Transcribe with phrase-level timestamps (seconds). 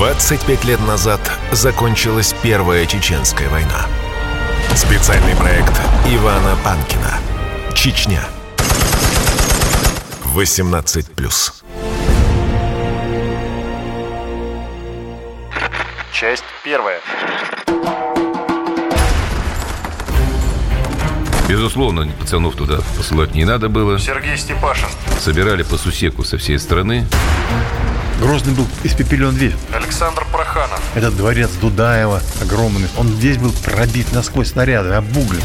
[0.00, 1.20] 25 лет назад
[1.52, 3.84] закончилась Первая Чеченская война.
[4.74, 5.78] Специальный проект
[6.08, 7.18] Ивана Панкина.
[7.74, 8.22] Чечня.
[10.34, 11.52] 18+.
[16.14, 17.00] Часть первая.
[21.46, 23.98] Безусловно, пацанов туда посылать не надо было.
[23.98, 24.88] Сергей Степашин.
[25.18, 27.06] Собирали по сусеку со всей страны.
[28.20, 29.54] Грозный был испепелен весь.
[29.72, 30.80] Александр Проханов.
[30.94, 32.88] Этот дворец Дудаева огромный.
[32.98, 35.42] Он весь был пробит насквозь снаряды, обуглен.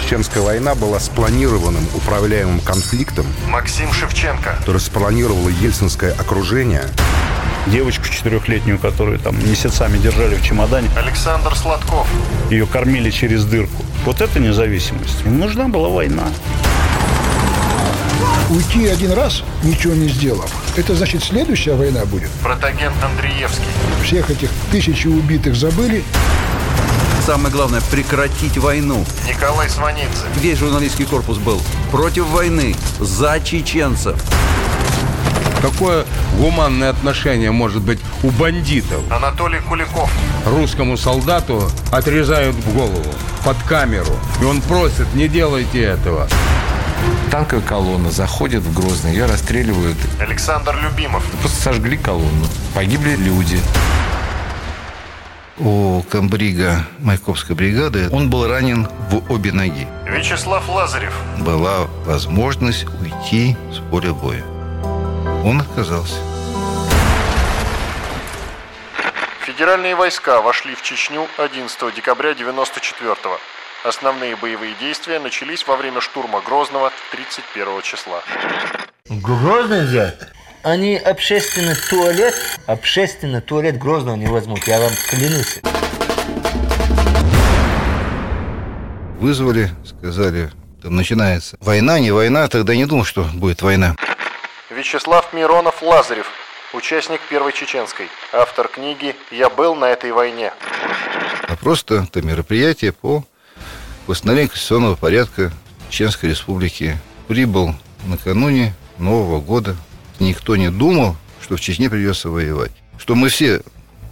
[0.00, 4.56] Чеченская война была спланированным управляемым конфликтом, Максим Шевченко.
[4.58, 6.84] который спланировало ельцинское окружение.
[7.66, 12.06] девочку четырехлетнюю, которую там месяцами держали в чемодане, Александр Сладков.
[12.50, 13.84] ее кормили через дырку.
[14.04, 15.24] Вот это независимость.
[15.24, 16.24] Им нужна была война.
[18.50, 22.30] Уйти один раз, ничего не сделав, это значит следующая война будет.
[22.42, 23.64] Протагент Андреевский.
[24.02, 26.02] Всех этих тысячи убитых забыли,
[27.24, 29.04] Самое главное– прекратить войну.
[29.28, 30.08] Николай Сванидзе.
[30.40, 34.20] Весь журналистский корпус был против войны, за чеченцев.
[35.60, 36.04] Какое
[36.36, 39.00] гуманное отношение может быть у бандитов?
[39.08, 40.10] Анатолий Куликов.
[40.44, 44.18] Русскому солдату отрезают голову под камеру.
[44.40, 46.26] И он просит, не делайте этого.
[47.30, 49.96] Танковая колонна заходит в Грозный, ее расстреливают.
[50.20, 51.24] Александр Любимов.
[51.40, 52.46] Просто сожгли колонну.
[52.74, 53.58] Погибли люди.
[55.58, 59.86] у комбрига Майкопской бригады, он был ранен в обе ноги.
[60.06, 61.14] Вячеслав Лазарев.
[61.38, 64.44] Была возможность уйти с поля боя.
[65.44, 66.16] Он отказался.
[69.46, 73.38] Федеральные войска вошли в Чечню 11 декабря 94 -го.
[73.84, 78.22] Основные боевые действия начались во время штурма Грозного 31 числа.
[79.08, 80.28] Грозный взят?
[80.62, 82.32] Они общественный туалет,
[82.66, 85.58] общественный туалет Грозного не возьмут, я вам клянусь.
[89.18, 93.96] Вызвали, сказали, там начинается война, не война, тогда не думал, что будет война.
[94.70, 96.28] Вячеслав Миронов Лазарев,
[96.72, 100.52] участник Первой Чеченской, автор книги «Я был на этой войне».
[101.48, 103.24] А просто это мероприятие по
[104.06, 105.52] восстановлению конституционного порядка
[105.90, 106.98] Чеченской Республики.
[107.28, 107.74] Прибыл
[108.06, 109.76] накануне Нового года.
[110.18, 112.72] Никто не думал, что в Чечне придется воевать.
[112.98, 113.62] Что мы все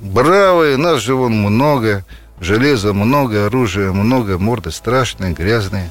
[0.00, 2.04] бравые, нас же вон много,
[2.40, 5.90] железа много, оружия много, морды страшные, грязные.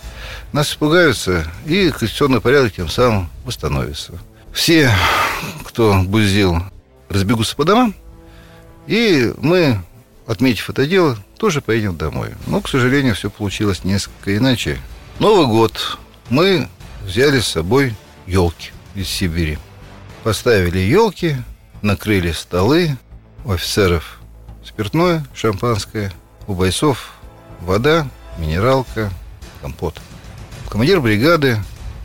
[0.51, 4.13] Нас испугаются, и конституционный порядок тем самым восстановится.
[4.51, 4.91] Все,
[5.63, 6.63] кто буздил,
[7.07, 7.93] разбегутся по домам,
[8.87, 9.79] и мы,
[10.29, 12.35] отметив это дело, тоже поедем домой.
[12.45, 14.77] Но, к сожалению, все получилось несколько иначе.
[15.17, 15.97] Новый год
[16.29, 16.69] мы
[17.03, 17.95] взяли с собой
[18.27, 19.57] елки из Сибири.
[20.23, 21.35] Поставили елки,
[21.81, 22.95] накрыли столы,
[23.43, 24.19] у офицеров
[24.63, 26.13] спиртное, шампанское,
[26.45, 27.13] у бойцов
[27.61, 28.07] вода,
[28.37, 29.09] минералка,
[29.63, 29.99] компот.
[30.69, 31.57] Командир бригады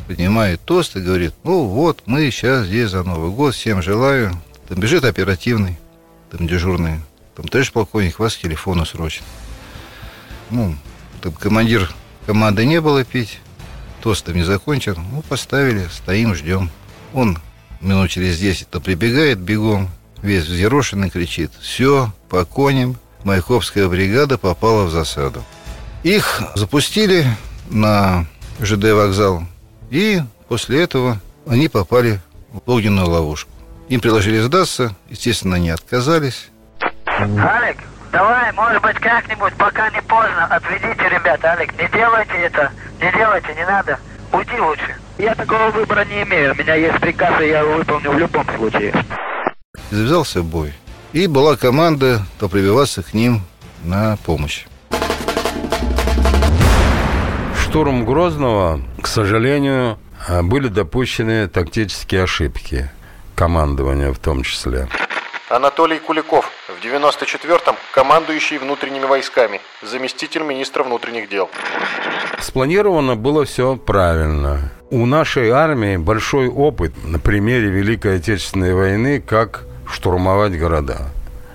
[0.07, 4.33] поднимает тост и говорит, ну вот, мы сейчас здесь за Новый год, всем желаю.
[4.67, 5.79] Там бежит оперативный,
[6.31, 7.01] там дежурный,
[7.37, 9.27] там товарищ полковник, вас к телефону срочно.
[10.51, 10.77] Ну,
[11.21, 11.93] там командир
[12.27, 13.41] команды не было пить,
[14.03, 16.71] тост там не закончен, ну, поставили, стоим, ждем.
[17.13, 17.39] Он
[17.81, 19.91] минут через 10 то прибегает бегом,
[20.23, 25.43] весь взъерошенный, кричит, все, по коням, Майкопская бригада попала в засаду.
[26.03, 27.27] Их запустили
[27.71, 28.27] на
[28.61, 29.45] ЖД вокзал,
[29.91, 32.21] и после этого они попали
[32.53, 33.51] в огненную ловушку.
[33.89, 36.49] Им предложили сдаться, естественно, они отказались.
[37.21, 37.79] Алик,
[38.11, 43.55] давай, может быть, как-нибудь, пока не поздно, отведите ребят, Алик, не делайте это, не делайте,
[43.55, 43.99] не надо,
[44.33, 44.97] уйди лучше.
[45.19, 48.45] Я такого выбора не имею, у меня есть приказ, и я его выполню в любом
[48.57, 48.93] случае.
[49.91, 50.75] Завязался бой.
[51.13, 53.43] И была команда то прибиваться к ним
[53.85, 54.67] на помощь.
[57.63, 59.99] Штурм Грозного, к сожалению,
[60.43, 62.91] были допущены тактические ошибки.
[63.37, 64.89] Командования в том числе.
[65.55, 71.49] Анатолий Куликов, в 94-м командующий внутренними войсками, заместитель министра внутренних дел.
[72.41, 74.73] Спланировано было все правильно.
[74.91, 81.03] У нашей армии большой опыт на примере Великой Отечественной войны, как штурмовать города.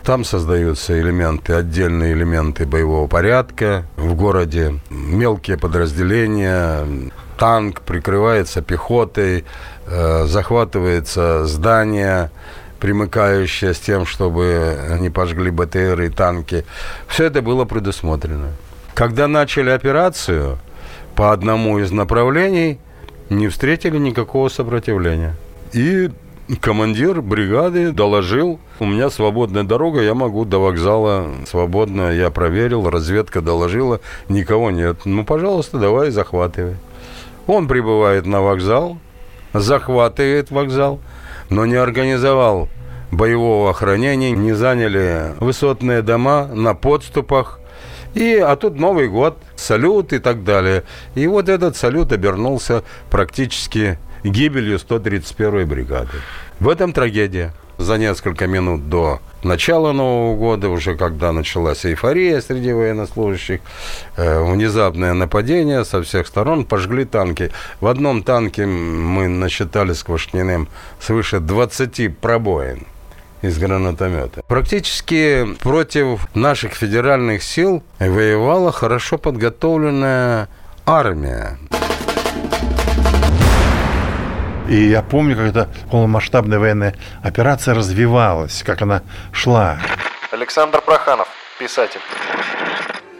[0.05, 6.87] Там создаются элементы, отдельные элементы боевого порядка в городе, мелкие подразделения,
[7.37, 9.45] танк прикрывается пехотой,
[9.87, 12.31] э, захватывается здание,
[12.79, 16.65] примыкающее с тем, чтобы не пожгли БТР и танки.
[17.07, 18.53] Все это было предусмотрено.
[18.93, 20.57] Когда начали операцию
[21.15, 22.79] по одному из направлений,
[23.29, 25.35] не встретили никакого сопротивления.
[25.73, 26.09] И
[26.61, 33.41] командир бригады доложил, у меня свободная дорога, я могу до вокзала свободно, я проверил, разведка
[33.41, 33.99] доложила,
[34.29, 35.05] никого нет.
[35.05, 36.75] Ну, пожалуйста, давай, захватывай.
[37.45, 38.97] Он прибывает на вокзал,
[39.53, 40.99] захватывает вокзал,
[41.49, 42.69] но не организовал
[43.11, 47.59] боевого охранения, не заняли высотные дома на подступах.
[48.13, 50.83] И, а тут Новый год, салют и так далее.
[51.15, 56.17] И вот этот салют обернулся практически гибелью 131-й бригады.
[56.59, 57.53] В этом трагедия.
[57.79, 63.61] За несколько минут до начала Нового года, уже когда началась эйфория среди военнослужащих,
[64.17, 67.51] э, внезапное нападение со всех сторон, пожгли танки.
[67.79, 70.67] В одном танке мы насчитали с Квашниным
[70.99, 72.85] свыше 20 пробоин
[73.41, 74.41] из гранатомета.
[74.45, 80.49] Практически против наших федеральных сил воевала хорошо подготовленная
[80.85, 81.57] армия.
[84.69, 86.93] И я помню, как эта полномасштабная военная
[87.23, 89.01] операция развивалась, как она
[89.31, 89.79] шла.
[90.31, 91.27] Александр Проханов,
[91.57, 91.99] писатель.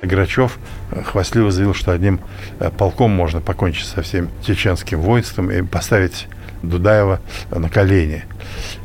[0.04, 0.60] Грачев
[1.08, 2.22] хвастливо заявил, что одним
[2.60, 6.28] э, полком можно покончить со всем чеченским воинством и поставить
[6.62, 7.20] Дудаева
[7.50, 8.26] на колени.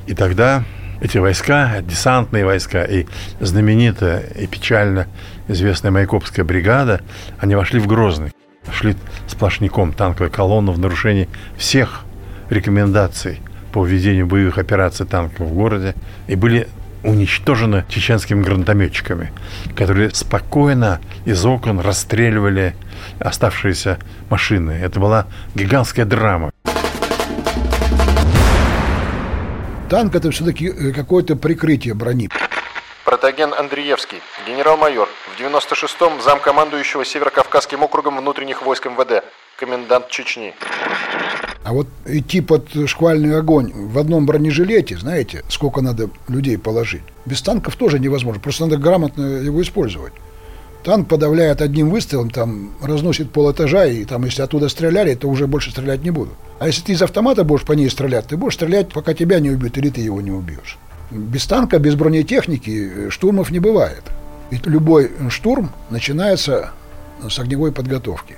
[0.06, 0.64] И тогда
[1.02, 3.04] эти войска, десантные войска и
[3.40, 5.06] знаменитая и печально
[5.48, 7.02] известная Майкопская бригада,
[7.38, 8.32] они вошли в Грозный.
[8.72, 8.96] Шли
[9.26, 11.28] сплошняком танковой колонны в нарушении
[11.58, 12.06] всех
[12.54, 13.40] рекомендаций
[13.72, 15.94] по введению боевых операций танков в городе
[16.26, 16.68] и были
[17.02, 19.30] уничтожены чеченскими гранатометчиками,
[19.76, 22.74] которые спокойно из окон расстреливали
[23.18, 23.98] оставшиеся
[24.30, 24.72] машины.
[24.72, 26.50] Это была гигантская драма.
[29.90, 32.28] Танк это все-таки э, какое-то прикрытие брони.
[33.04, 39.22] Протоген Андреевский, генерал-майор, в 96-м замкомандующего Северокавказским округом внутренних войск МВД,
[39.58, 40.54] комендант Чечни.
[41.64, 47.02] А вот идти под шквальный огонь в одном бронежилете, знаете, сколько надо людей положить?
[47.26, 50.14] Без танков тоже невозможно, просто надо грамотно его использовать.
[50.82, 55.46] Танк подавляет одним выстрелом, там разносит пол этажа, и там, если оттуда стреляли, то уже
[55.46, 56.30] больше стрелять не буду.
[56.58, 59.50] А если ты из автомата будешь по ней стрелять, ты будешь стрелять, пока тебя не
[59.50, 60.78] убьют, или ты его не убьешь.
[61.10, 64.02] Без танка, без бронетехники штурмов не бывает.
[64.50, 66.70] Ведь любой штурм начинается
[67.28, 68.36] с огневой подготовки.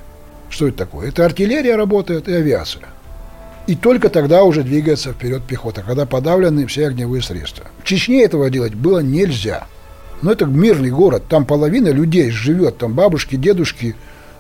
[0.51, 1.09] Что это такое?
[1.09, 2.87] Это артиллерия работает и авиация.
[3.67, 7.67] И только тогда уже двигается вперед пехота, когда подавлены все огневые средства.
[7.83, 9.67] В Чечне этого делать было нельзя.
[10.23, 13.97] Но это мирный город, там половина людей живет, там бабушки, дедушки,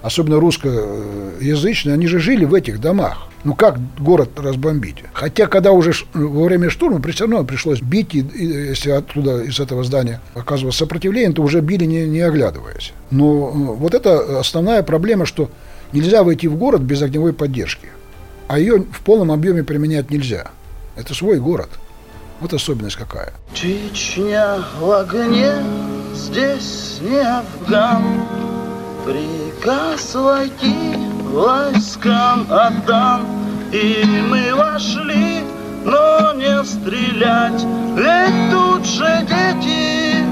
[0.06, 3.28] особенно русскоязычные, они же жили в этих домах.
[3.44, 4.96] Ну как город разбомбить?
[5.12, 9.60] Хотя, когда уже во время штурма все равно пришлось бить, и, и, если оттуда, из
[9.60, 12.92] этого здания оказывалось сопротивление, то уже били, не, не оглядываясь.
[13.10, 15.50] Но вот это основная проблема, что
[15.92, 17.88] нельзя войти в город без огневой поддержки
[18.48, 20.50] а ее в полном объеме применять нельзя.
[20.96, 21.68] Это свой город.
[22.40, 23.32] Вот особенность какая.
[23.54, 25.52] Чечня в огне,
[26.14, 28.02] здесь не Афган.
[29.66, 30.94] Приказ войти
[31.32, 33.22] войскам отдан.
[33.72, 35.40] И мы вошли,
[35.84, 37.66] но не стрелять,
[37.96, 40.24] ведь тут же дети.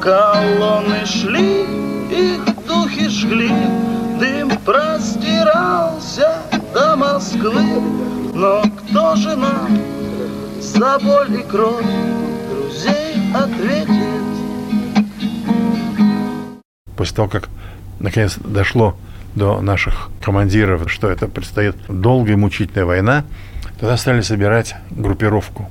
[0.00, 1.66] Колонны шли,
[2.10, 3.52] их духи жгли,
[4.18, 6.38] дым простирался
[6.72, 7.82] до Москвы,
[8.32, 9.78] но кто же нам
[10.58, 11.84] за боль и кровь
[12.48, 14.31] друзей ответит?
[16.96, 17.48] После того, как
[17.98, 18.96] наконец дошло
[19.34, 23.24] до наших командиров, что это предстоит долгая мучительная война,
[23.80, 25.70] тогда стали собирать группировку.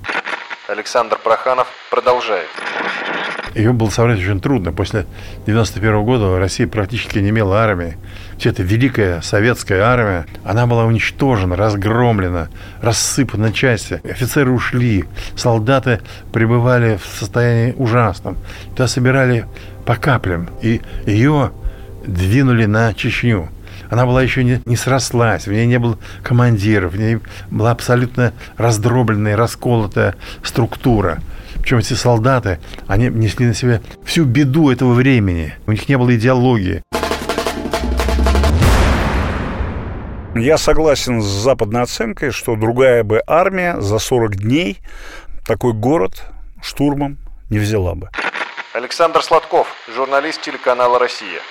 [0.67, 2.47] Александр Проханов продолжает.
[3.53, 4.71] Ее было собрать очень трудно.
[4.71, 5.05] После
[5.45, 7.97] 91 года Россия практически не имела армии.
[8.37, 12.49] Все эта великая советская армия, она была уничтожена, разгромлена,
[12.81, 14.01] рассыпана на части.
[14.03, 15.03] Офицеры ушли,
[15.35, 15.99] солдаты
[16.31, 18.37] пребывали в состоянии ужасном.
[18.69, 19.45] Туда собирали
[19.85, 20.49] по каплям.
[20.61, 21.51] И ее
[22.05, 23.49] двинули на Чечню.
[23.89, 27.19] Она была еще не, не срослась, в ней не было командиров, в ней
[27.49, 31.19] была абсолютно раздробленная, расколотая структура.
[31.61, 35.53] Причем эти солдаты, они несли на себя всю беду этого времени.
[35.67, 36.81] У них не было идеологии.
[40.35, 44.79] Я согласен с западной оценкой, что другая бы армия за 40 дней
[45.45, 46.23] такой город
[46.61, 47.17] штурмом
[47.49, 48.09] не взяла бы.
[48.73, 51.41] Александр Сладков, журналист телеканала «Россия».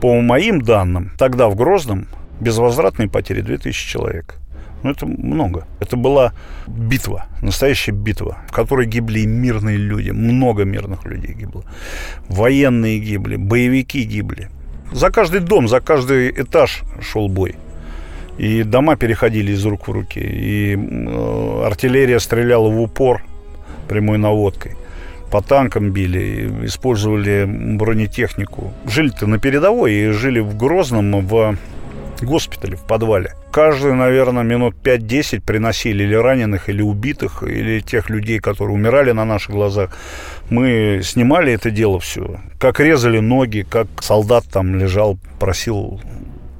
[0.00, 2.08] По моим данным, тогда в Грозном
[2.40, 4.34] безвозвратные потери 2000 человек.
[4.82, 5.64] Ну, это много.
[5.78, 6.32] Это была
[6.66, 10.10] битва, настоящая битва, в которой гибли мирные люди.
[10.10, 11.62] Много мирных людей гибло.
[12.28, 14.48] Военные гибли, боевики гибли.
[14.90, 17.54] За каждый дом, за каждый этаж шел бой.
[18.38, 20.18] И дома переходили из рук в руки.
[20.18, 20.74] И
[21.64, 23.22] артиллерия стреляла в упор
[23.88, 24.72] прямой наводкой.
[25.32, 28.74] По танкам били, использовали бронетехнику.
[28.86, 31.56] Жили-то на передовой и жили в Грозном в
[32.20, 33.32] госпитале, в подвале.
[33.50, 39.24] Каждый, наверное, минут 5-10 приносили или раненых, или убитых, или тех людей, которые умирали на
[39.24, 39.96] наших глазах.
[40.50, 42.40] Мы снимали это дело все.
[42.58, 46.00] Как резали ноги, как солдат там лежал, просил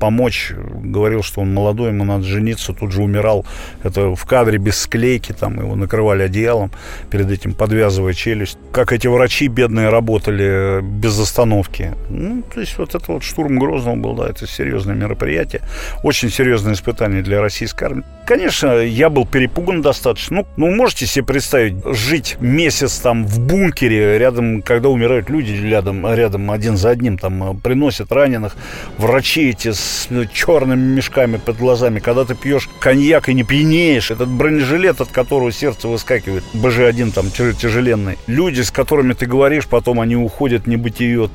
[0.02, 3.46] помочь, говорил, что он молодой, ему надо жениться, тут же умирал.
[3.84, 6.72] Это в кадре без склейки, там его накрывали одеялом,
[7.08, 8.58] перед этим подвязывая челюсть.
[8.72, 11.92] Как эти врачи бедные работали без остановки.
[12.10, 15.62] Ну, то есть вот это вот штурм Грозного был, да, это серьезное мероприятие,
[16.02, 18.04] очень серьезное испытание для российской армии.
[18.26, 20.38] Конечно, я был перепуган достаточно.
[20.38, 26.12] Ну, ну, можете себе представить, жить месяц там в бункере, рядом, когда умирают люди, рядом,
[26.12, 28.56] рядом один за одним, там приносят раненых,
[28.98, 34.10] врачи эти с с черными мешками под глазами, когда ты пьешь коньяк и не пьянеешь,
[34.10, 38.18] этот бронежилет, от которого сердце выскакивает, БЖ-1 там тяжеленный.
[38.26, 41.28] Люди, с которыми ты говоришь, потом они уходят в небытие.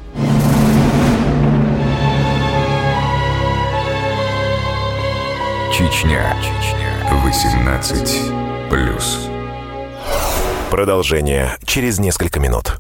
[5.72, 6.36] Чечня.
[6.42, 6.88] Чечня.
[7.24, 8.22] 18
[8.70, 9.30] плюс.
[10.72, 12.78] Продолжение через несколько минут.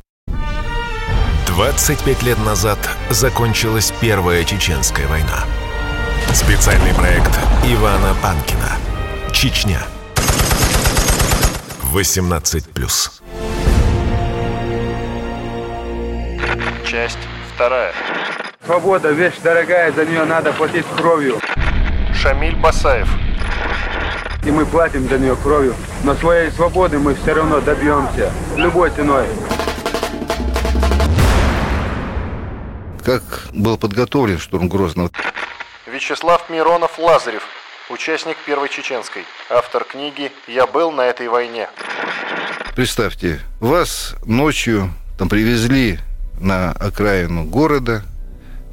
[1.47, 2.77] 25 лет назад
[3.09, 5.45] закончилась Первая Чеченская война.
[6.33, 7.31] Специальный проект
[7.65, 8.71] Ивана Панкина.
[9.31, 9.79] Чечня.
[11.83, 13.21] 18 плюс.
[16.85, 17.17] Часть
[17.53, 17.93] вторая.
[18.65, 21.39] Свобода, вещь дорогая, за нее надо платить кровью.
[22.13, 23.09] Шамиль Басаев.
[24.45, 25.75] И мы платим за нее кровью.
[26.03, 28.31] Но своей свободы мы все равно добьемся.
[28.55, 29.25] Любой ценой.
[33.03, 35.09] Как был подготовлен штурм Грозного?
[35.97, 37.41] Вячеслав Миронов-Лазарев,
[37.89, 41.69] участник Первой Чеченской, автор книги «Я был на этой войне».
[42.75, 45.97] Представьте, вас ночью там привезли
[46.39, 48.03] на окраину города,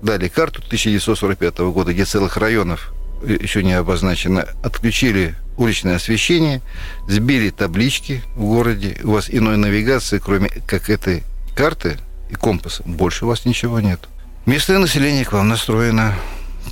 [0.02, 2.93] дали карту 1945 года, где целых районов
[3.25, 6.61] еще не обозначено, отключили уличное освещение,
[7.09, 11.23] сбили таблички в городе, у вас иной навигации, кроме как этой
[11.57, 11.97] карты
[12.28, 14.11] и компаса, больше у вас ничего нет.
[14.45, 16.14] Местное население к вам настроено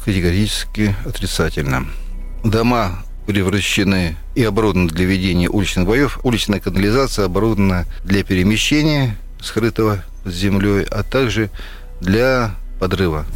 [0.05, 1.87] категорически отрицательно.
[2.45, 6.19] Дома превращены и оборудованы для ведения уличных боев.
[6.23, 11.51] Уличная канализация оборудована для перемещения скрытого под землей, а также
[12.01, 13.27] для подрыва.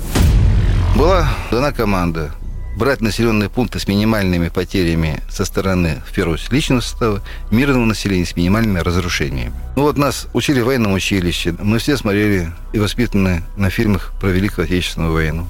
[0.96, 2.32] Была дана команда
[2.76, 8.26] брать населенные пункты с минимальными потерями со стороны, в первую очередь, личного состава, мирного населения
[8.26, 9.52] с минимальными разрушениями.
[9.76, 11.54] Ну вот нас учили в военном училище.
[11.58, 15.46] Мы все смотрели и воспитаны на фильмах про Великую Отечественную войну.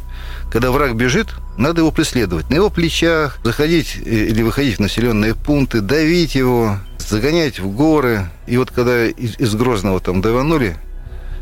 [0.53, 2.49] Когда враг бежит, надо его преследовать.
[2.50, 8.31] На его плечах заходить э, или выходить в населенные пункты, давить его, загонять в горы.
[8.47, 10.76] И вот когда из, из Грозного там даванули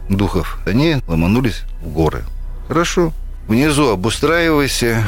[0.09, 2.25] духов, они ломанулись в горы.
[2.69, 3.13] Хорошо,
[3.47, 5.05] Внизу обустраивайся,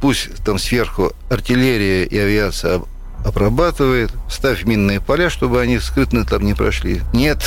[0.00, 2.82] пусть там сверху артиллерия и авиация
[3.24, 7.00] обрабатывает, ставь минные поля, чтобы они скрытно там не прошли.
[7.14, 7.42] Нет,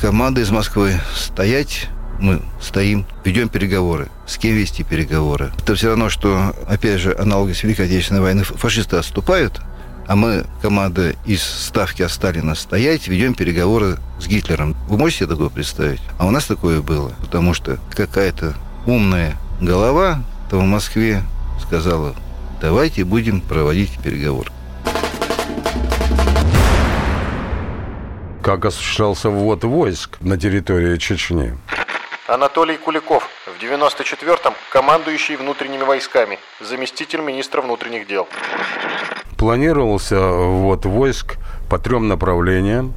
[0.00, 1.88] команда из Москвы стоять,
[2.24, 4.08] мы стоим, ведем переговоры.
[4.26, 5.52] С кем вести переговоры?
[5.58, 8.44] Это все равно, что, опять же, аналоги с Великой Отечественной войны.
[8.44, 9.60] Фашисты отступают,
[10.06, 14.74] а мы, команда из ставки Сталина, стоять, ведем переговоры с Гитлером.
[14.88, 16.00] Вы можете себе такое представить?
[16.18, 18.54] А у нас такое было, потому что какая-то
[18.86, 21.22] умная голова, то в Москве
[21.62, 22.14] сказала,
[22.58, 24.50] давайте будем проводить переговоры.
[28.42, 31.54] Как осуществлялся ввод войск на территории Чечни?
[32.26, 38.26] Анатолий Куликов, в 94-м командующий внутренними войсками, заместитель министра внутренних дел.
[39.36, 41.36] Планировался ввод войск
[41.68, 42.94] по трем направлениям.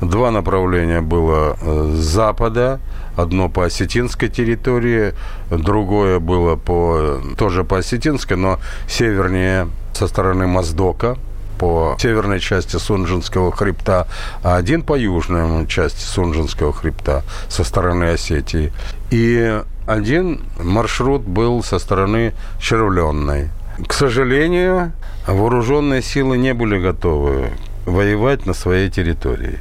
[0.00, 2.78] Два направления было с запада,
[3.16, 5.14] одно по осетинской территории,
[5.50, 11.16] другое было по, тоже по осетинской, но севернее со стороны Моздока,
[11.62, 14.08] по северной части Сунжинского хребта,
[14.42, 18.72] а один по южной части Сунжинского хребта со стороны Осетии.
[19.12, 23.50] И один маршрут был со стороны Червленной.
[23.86, 24.90] К сожалению,
[25.28, 27.50] вооруженные силы не были готовы
[27.86, 29.60] воевать на своей территории.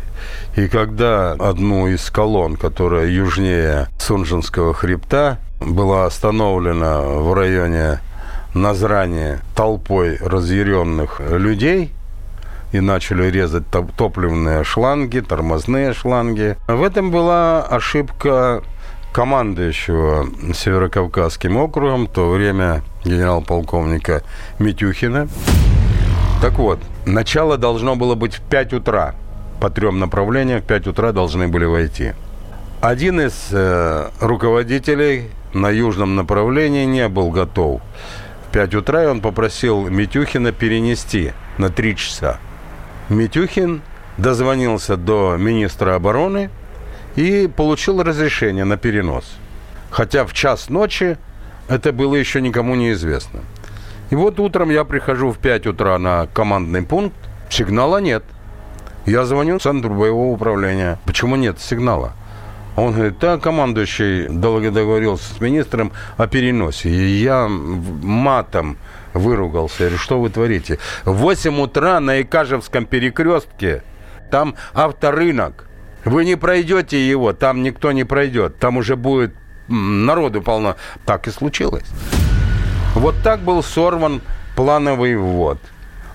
[0.56, 8.00] И когда одну из колонн, которая южнее Сунжинского хребта, была остановлена в районе
[8.54, 11.92] Назрани толпой разъяренных людей,
[12.72, 13.64] и начали резать
[13.98, 16.58] топливные шланги, тормозные шланги.
[16.68, 18.64] В этом была ошибка
[19.12, 24.24] командующего Северокавказским округом, в то время генерал-полковника
[24.60, 25.28] Митюхина.
[26.42, 29.16] Так вот, начало должно было быть в 5 утра.
[29.60, 32.14] По трем направлениям в 5 утра должны были войти.
[32.80, 37.82] Один из э, руководителей на южном направлении не был готов.
[38.52, 42.38] В 5 утра и он попросил Митюхина перенести на 3 часа.
[43.08, 43.82] Митюхин
[44.18, 46.50] дозвонился до министра обороны
[47.16, 49.24] и получил разрешение на перенос.
[49.90, 51.18] Хотя в час ночи
[51.70, 53.40] это было еще никому не известно.
[54.10, 57.16] И вот утром я прихожу в 5 утра на командный пункт,
[57.50, 58.26] сигнала нет.
[59.06, 61.00] Я звоню в центр боевого управления.
[61.06, 62.12] Почему нет сигнала?
[62.76, 66.90] Он говорит, да, командующий договорился с министром о переносе.
[66.90, 68.78] И я матом
[69.14, 69.84] выругался.
[69.84, 70.80] Я говорю, что вы творите?
[71.04, 73.84] В 8 утра на Икажевском перекрестке,
[74.32, 75.68] там авторынок.
[76.06, 78.58] Вы не пройдете его, там никто не пройдет.
[78.58, 79.36] Там уже будет
[79.68, 80.76] народу полно.
[81.06, 81.86] Так и случилось.
[82.96, 84.22] Вот так был сорван
[84.56, 85.60] плановый ввод.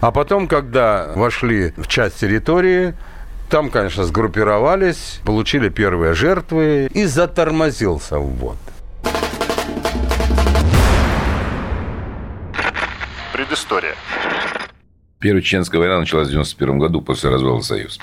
[0.00, 2.94] А потом, когда вошли в часть территории,
[3.48, 8.56] там, конечно, сгруппировались, получили первые жертвы и затормозился ввод.
[13.32, 13.94] Предыстория.
[15.18, 18.00] Первая Чеченская война началась в 91 году после развала Союза.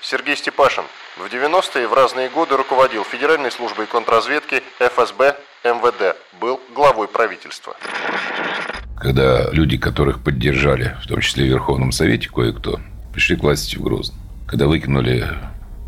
[0.00, 0.84] Сергей Степашин
[1.16, 7.76] в 90-е в разные годы руководил Федеральной службой контрразведки ФСБ МВД, был главой правительства.
[8.96, 12.80] Когда люди, которых поддержали, в том числе в Верховном Совете кое-кто,
[13.12, 14.25] пришли к власти в Грозном.
[14.46, 15.26] Когда выкинули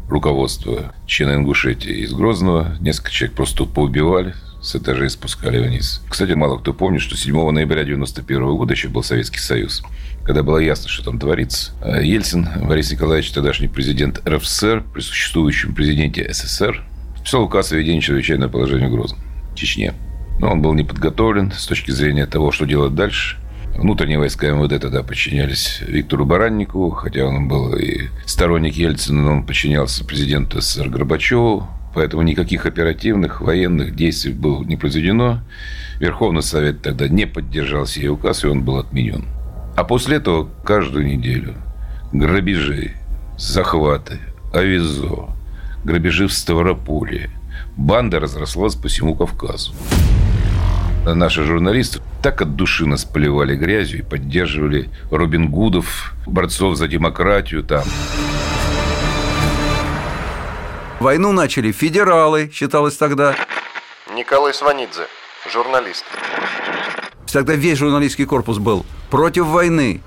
[0.09, 6.03] руководство Чечена Ингушетии из Грозного, несколько человек просто поубивали, с этажей спускали вниз.
[6.09, 9.85] Кстати, мало кто помнит, что 7 ноября 1991 года еще был Советский Союз,
[10.25, 11.71] когда было ясно, что там творится.
[11.81, 16.83] А Ельцин, Борис Николаевич, тогдашний президент РФСР, при существующем президенте СССР,
[17.15, 19.21] подписал указ о введении чрезвычайного положения в Грозном,
[19.55, 19.95] Чечне.
[20.41, 23.37] Но он был не подготовлен с точки зрения того, что делать дальше.
[23.79, 29.45] Внутренние войска МВД тогда подчинялись Виктору Бараннику, хотя он был и сторонник Ельцина, но он
[29.45, 31.69] подчинялся президенту СССР Горбачеву.
[31.95, 35.43] Поэтому никаких оперативных военных действий было не произведено.
[36.01, 39.27] Верховный Совет тогда не поддержал сей указ, и он был отменен.
[39.77, 41.55] А после этого каждую неделю
[42.13, 42.95] грабежи,
[43.39, 44.19] захваты,
[44.53, 45.29] авизо,
[45.85, 47.31] грабежи в Ставрополе.
[47.77, 49.73] Банда разрослась по всему Кавказу.
[51.15, 57.63] Наши журналисты так от души нас поливали грязью и поддерживали Робин Гудов, борцов за демократию
[57.63, 57.85] там.
[61.01, 63.35] Войну начали федералы, считалось тогда.
[64.15, 65.07] Николай Сванидзе,
[65.51, 66.05] журналист.
[67.33, 70.03] Тогда весь журналистский корпус был против войны,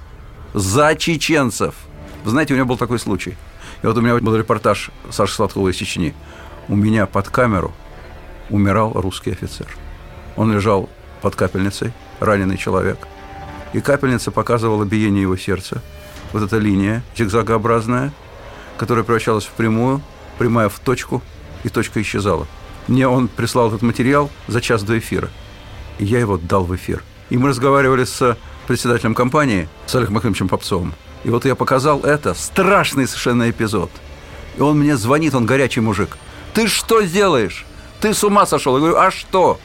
[0.54, 1.76] за чеченцев.
[2.24, 3.38] Вы знаете, у меня был такой случай.
[3.82, 6.14] И вот у меня был репортаж Саши Сладкова из Чечни.
[6.68, 7.74] У меня под камеру
[8.50, 9.68] умирал русский офицер.
[10.36, 10.90] Он лежал
[11.22, 13.08] под капельницей, раненый человек.
[13.74, 15.82] И капельница показывала биение его сердца.
[16.34, 18.12] Вот эта линия зигзагообразная,
[18.78, 20.02] которая превращалась в прямую,
[20.38, 21.22] прямая в точку,
[21.64, 22.48] и точка исчезала.
[22.88, 25.30] Мне он прислал этот материал за час до эфира.
[26.00, 27.04] И я его дал в эфир.
[27.30, 30.94] И мы разговаривали с председателем компании, с Олегом Максимовичем Попцовым.
[31.24, 33.92] И вот я показал это, страшный совершенно эпизод.
[34.58, 36.18] И он мне звонит, он горячий мужик.
[36.54, 37.66] Ты что сделаешь?
[38.02, 38.74] Ты с ума сошел?
[38.76, 39.60] Я говорю, а что?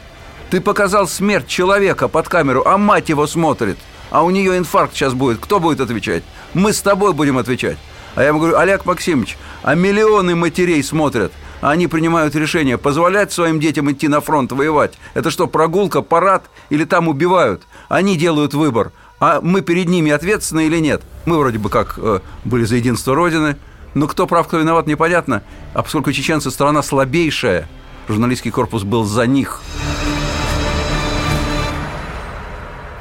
[0.51, 3.79] Ты показал смерть человека под камеру, а мать его смотрит.
[4.11, 5.39] А у нее инфаркт сейчас будет.
[5.41, 6.23] Кто будет отвечать?
[6.55, 7.79] Мы с тобой будем отвечать.
[8.15, 11.33] А я ему говорю, Олег Максимович, а миллионы матерей смотрят.
[11.61, 14.95] А они принимают решение, позволять своим детям идти на фронт воевать.
[15.15, 17.63] Это что, прогулка, парад или там убивают?
[17.89, 18.93] Они делают выбор.
[19.19, 21.03] А мы перед ними ответственны или нет?
[21.25, 23.57] Мы вроде бы как э, были за единство Родины,
[23.95, 25.43] но кто прав, кто виноват, непонятно.
[25.75, 27.67] А поскольку чеченцы страна слабейшая,
[28.09, 29.63] журналистский корпус был за них.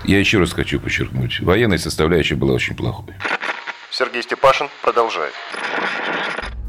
[0.07, 3.15] Я еще раз хочу подчеркнуть, военная составляющая была очень плохой.
[3.89, 5.33] Сергей Степашин продолжает.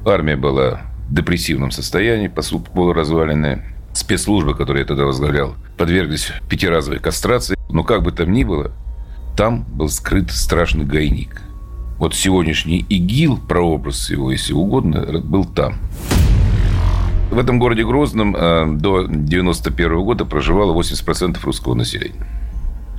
[0.06, 3.64] Армия была в депрессивном состоянии, по сути, полуразваленная.
[3.92, 7.56] Спецслужбы, которые я тогда возглавлял, подверглись пятиразовой кастрации.
[7.68, 8.72] Но как бы там ни было,
[9.36, 11.42] там был скрыт страшный гайник.
[11.98, 15.78] Вот сегодняшний ИГИЛ, прообраз его, если угодно, был там.
[17.30, 22.35] В этом городе Грозном э, до 91 года проживало 80% русского населения.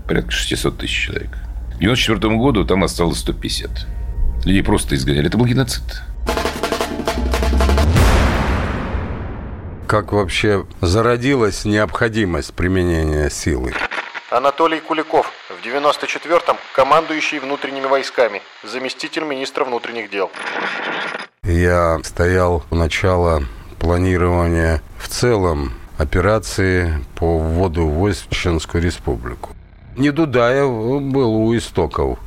[0.08, 1.32] Порядка 600 тысяч человек.
[1.76, 3.70] К 94 году там осталось 150.
[4.46, 5.28] Людей просто изгоняли.
[5.28, 5.84] Это был геноцид.
[9.86, 13.74] Как вообще зародилась необходимость применения силы?
[14.30, 20.30] Анатолий Куликов, в 94-м командующий внутренними войсками, заместитель министра внутренних дел.
[21.44, 23.44] Я стоял у начала
[23.80, 29.57] планирования в целом операции по вводу войск в Чеченскую республику.
[29.98, 32.20] Не Дудаев был у истоков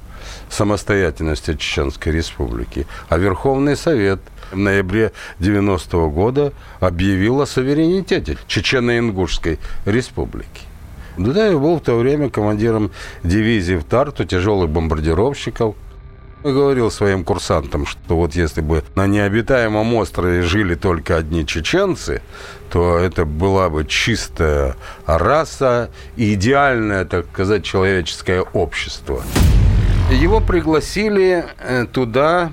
[0.48, 4.18] самостоятельности Чеченской республики, а Верховный Совет
[4.50, 10.62] в ноябре 90 -го года объявил о суверенитете Чечено-Ингушской республики.
[11.16, 12.90] Дудаев был в то время командиром
[13.22, 15.76] дивизии в Тарту тяжелых бомбардировщиков.
[16.42, 22.22] Говорил своим курсантам, что вот если бы на необитаемом острове жили только одни чеченцы,
[22.70, 24.76] то это была бы чистая
[25.06, 29.22] раса и идеальное, так сказать, человеческое общество.
[30.10, 32.52] Его пригласили э, туда,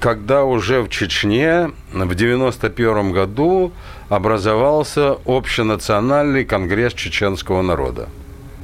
[0.00, 3.72] когда уже в Чечне в 91 году
[4.08, 8.08] образовался общенациональный конгресс чеченского народа.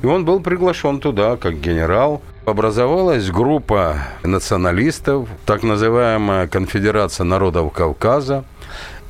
[0.03, 2.21] И он был приглашен туда как генерал.
[2.47, 8.45] Образовалась группа националистов, так называемая Конфедерация народов Кавказа.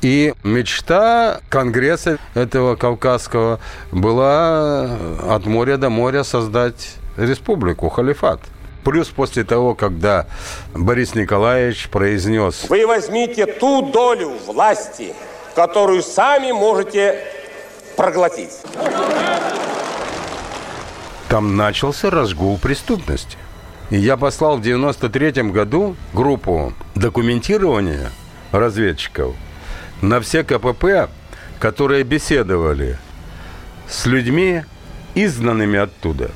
[0.01, 3.59] И мечта Конгресса этого Кавказского
[3.91, 4.89] была
[5.27, 8.39] от моря до моря создать республику, халифат.
[8.85, 10.27] Плюс после того, когда
[10.73, 15.13] Борис Николаевич произнес Вы возьмите ту долю власти,
[15.55, 17.19] которую сами можете
[17.97, 18.51] проглотить.
[21.35, 23.37] Там начался разгул преступности.
[23.89, 28.09] И я послал в 93 году группу документирования
[28.53, 29.35] разведчиков
[30.01, 31.09] на все КПП,
[31.59, 32.97] которые беседовали
[33.85, 34.63] с людьми,
[35.13, 36.31] изгнанными оттуда.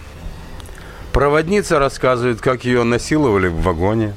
[1.14, 4.14] Проводница рассказывает, как ее насиловали в вагоне.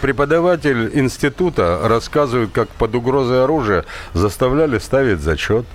[0.00, 5.66] Преподаватель института рассказывает, как под угрозой оружия заставляли ставить зачет.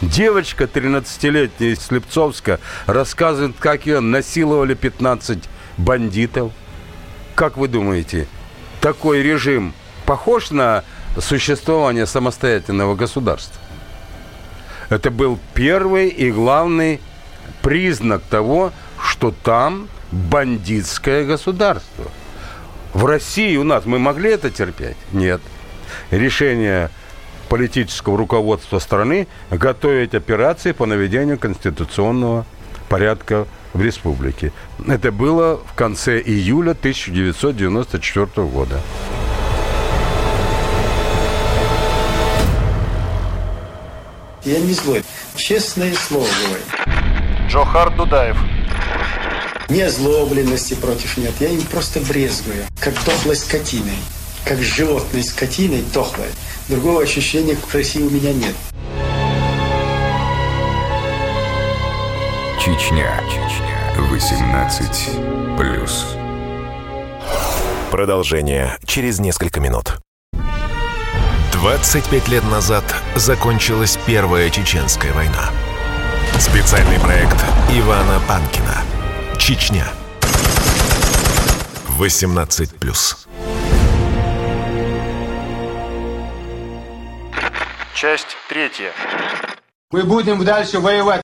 [0.00, 5.38] Девочка 13-летняя из Слепцовска рассказывает, как ее насиловали 15
[5.76, 6.52] бандитов.
[7.34, 8.26] Как вы думаете,
[8.80, 9.72] такой режим
[10.06, 10.84] похож на
[11.18, 13.60] существование самостоятельного государства?
[14.88, 17.00] Это был первый и главный
[17.62, 22.06] признак того, что там бандитское государство.
[22.92, 24.96] В России у нас мы могли это терпеть?
[25.12, 25.40] Нет.
[26.10, 26.90] Решение
[27.50, 32.46] политического руководства страны готовить операции по наведению конституционного
[32.88, 34.52] порядка в республике.
[34.86, 38.80] Это было в конце июля 1994 года.
[44.44, 45.02] Я не злой.
[45.34, 46.62] Честное слово говорю.
[47.48, 48.38] Джохар Дудаев.
[49.68, 51.32] Ни озлобленности против нет.
[51.40, 52.64] Я им просто брезгую.
[52.80, 53.98] Как дохлой скотиной.
[54.44, 56.28] Как животной скотиной дохлой.
[56.70, 58.54] Другого ощущения к России у меня нет.
[62.60, 63.20] Чечня.
[63.28, 63.92] Чечня.
[63.96, 66.06] 18 плюс.
[67.90, 69.98] Продолжение через несколько минут.
[71.54, 72.84] 25 лет назад
[73.16, 75.50] закончилась Первая Чеченская война.
[76.38, 78.80] Специальный проект Ивана Панкина.
[79.38, 79.88] Чечня.
[81.88, 83.26] 18 плюс.
[88.00, 88.92] Часть третья.
[89.90, 91.20] Мы будем дальше воевать.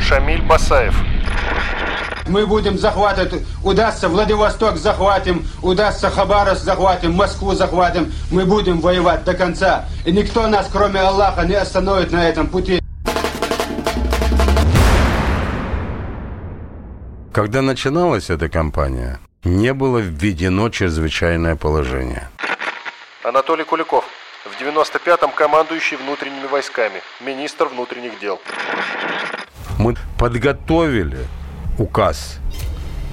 [0.00, 0.94] Шамиль Басаев.
[2.28, 8.12] Мы будем захватывать, удастся Владивосток захватим, удастся Хабаровск захватим, Москву захватим.
[8.30, 9.86] Мы будем воевать до конца.
[10.06, 12.80] И никто нас, кроме Аллаха, не остановит на этом пути.
[17.32, 22.28] Когда начиналась эта кампания, не было введено чрезвычайное положение.
[23.24, 24.07] Анатолий Куликов.
[24.58, 28.40] В 95-м командующий внутренними войсками, министр внутренних дел.
[29.78, 31.18] Мы подготовили
[31.78, 32.38] указ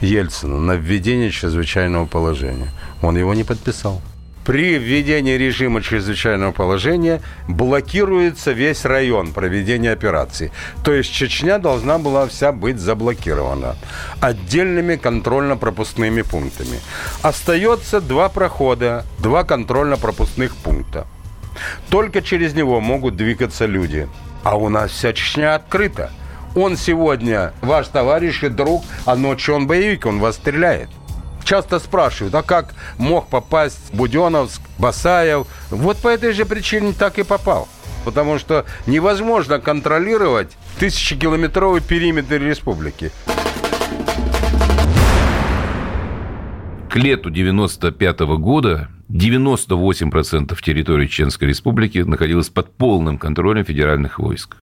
[0.02, 2.70] Ельцина на введение чрезвычайного положения.
[3.04, 4.02] Он его не подписал.
[4.44, 10.52] При введении режима чрезвычайного положения блокируется весь район проведения операции.
[10.84, 13.76] То есть Чечня должна была вся быть заблокирована
[14.20, 16.80] отдельными контрольно-пропускными пунктами.
[17.22, 21.06] Остается два прохода, два контрольно-пропускных пункта.
[21.89, 24.08] Только через него могут двигаться люди.
[24.44, 26.12] А у нас вся Чечня открыта.
[26.56, 30.89] Он сегодня ваш товарищ и друг, а ночью он боевик, он вас стреляет.
[31.44, 35.48] Часто спрашивают, а как мог попасть Буденовск, Басаев?
[35.70, 37.68] Вот по этой же причине так и попал.
[38.04, 43.12] Потому что невозможно контролировать тысячекилометровый периметр республики.
[46.89, 54.58] К лету 95 года 98% территории Чеченской республики находилось под полным контролем федеральных войск.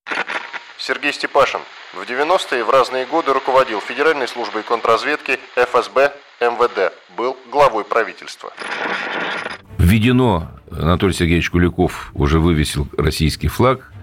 [0.77, 1.61] Сергей Степашин.
[1.93, 6.91] В 90-е в разные годы руководил Федеральной службой контрразведки ФСБ МВД.
[7.15, 8.51] Был главой правительства.
[9.77, 13.93] Введено, Анатолий Сергеевич Куликов уже вывесил российский флаг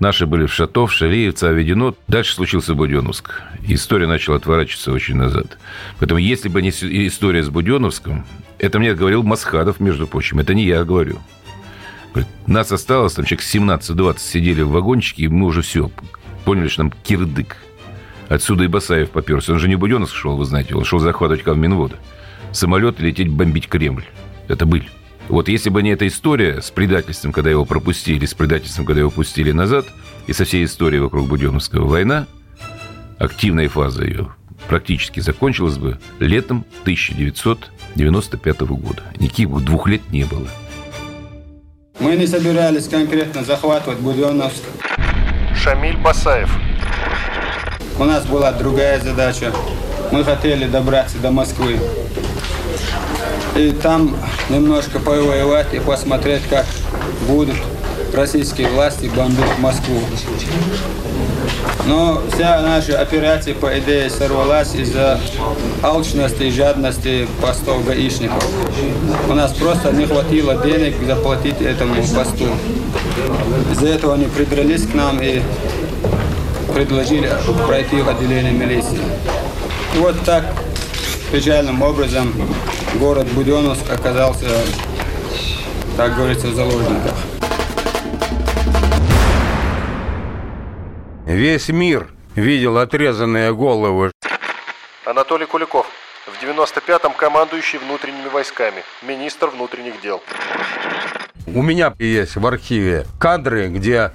[0.00, 1.94] Наши были в Шатов, Шалеевце, Аведено.
[2.08, 3.42] Дальше случился Буденовск.
[3.66, 5.56] История начала отворачиваться очень назад.
[5.98, 8.26] Поэтому если бы не история с Буденовском,
[8.58, 10.38] это мне говорил Масхадов, между прочим.
[10.38, 11.18] Это не я говорю.
[12.46, 15.90] Нас осталось, там человек 17-20 сидели в вагончике, и мы уже все
[16.44, 17.56] поняли, что нам кирдык.
[18.28, 19.52] Отсюда и Басаев поперся.
[19.52, 21.96] Он же не в Буденовск шел, вы знаете, он шел захватывать Калминвода.
[22.52, 24.04] Самолет лететь бомбить Кремль.
[24.48, 24.88] Это быль.
[25.28, 29.10] Вот если бы не эта история с предательством, когда его пропустили, с предательством, когда его
[29.10, 29.86] пустили назад,
[30.26, 32.26] и со всей историей вокруг Буденовского война,
[33.18, 34.28] активная фаза ее
[34.68, 36.64] практически закончилась бы летом
[37.94, 39.02] 1995 года.
[39.18, 40.48] Никаких двух лет не было.
[42.00, 44.62] Мы не собирались конкретно захватывать Буденовск.
[45.54, 46.50] Шамиль Басаев.
[47.98, 49.52] У нас была другая задача.
[50.10, 51.78] Мы хотели добраться до Москвы
[53.56, 54.16] и там
[54.50, 56.66] немножко повоевать и посмотреть, как
[57.28, 57.56] будут
[58.14, 60.00] российские власти бомбить Москву.
[61.86, 65.20] Но вся наша операция, по идее, сорвалась из-за
[65.82, 68.42] алчности и жадности постов гаишников.
[69.28, 72.48] У нас просто не хватило денег заплатить этому посту.
[73.72, 75.42] Из-за этого они придрались к нам и
[76.74, 77.30] предложили
[77.66, 78.98] пройти в отделение милиции.
[79.94, 80.44] И вот так
[81.30, 82.32] печальным образом
[82.98, 84.46] город Буденновск оказался,
[85.96, 87.14] так говорится, в заложниках.
[91.34, 94.12] Весь мир видел отрезанные головы.
[95.04, 95.84] Анатолий Куликов.
[96.28, 100.22] В 95-м командующий внутренними войсками, министр внутренних дел.
[101.48, 104.12] У меня есть в архиве кадры, где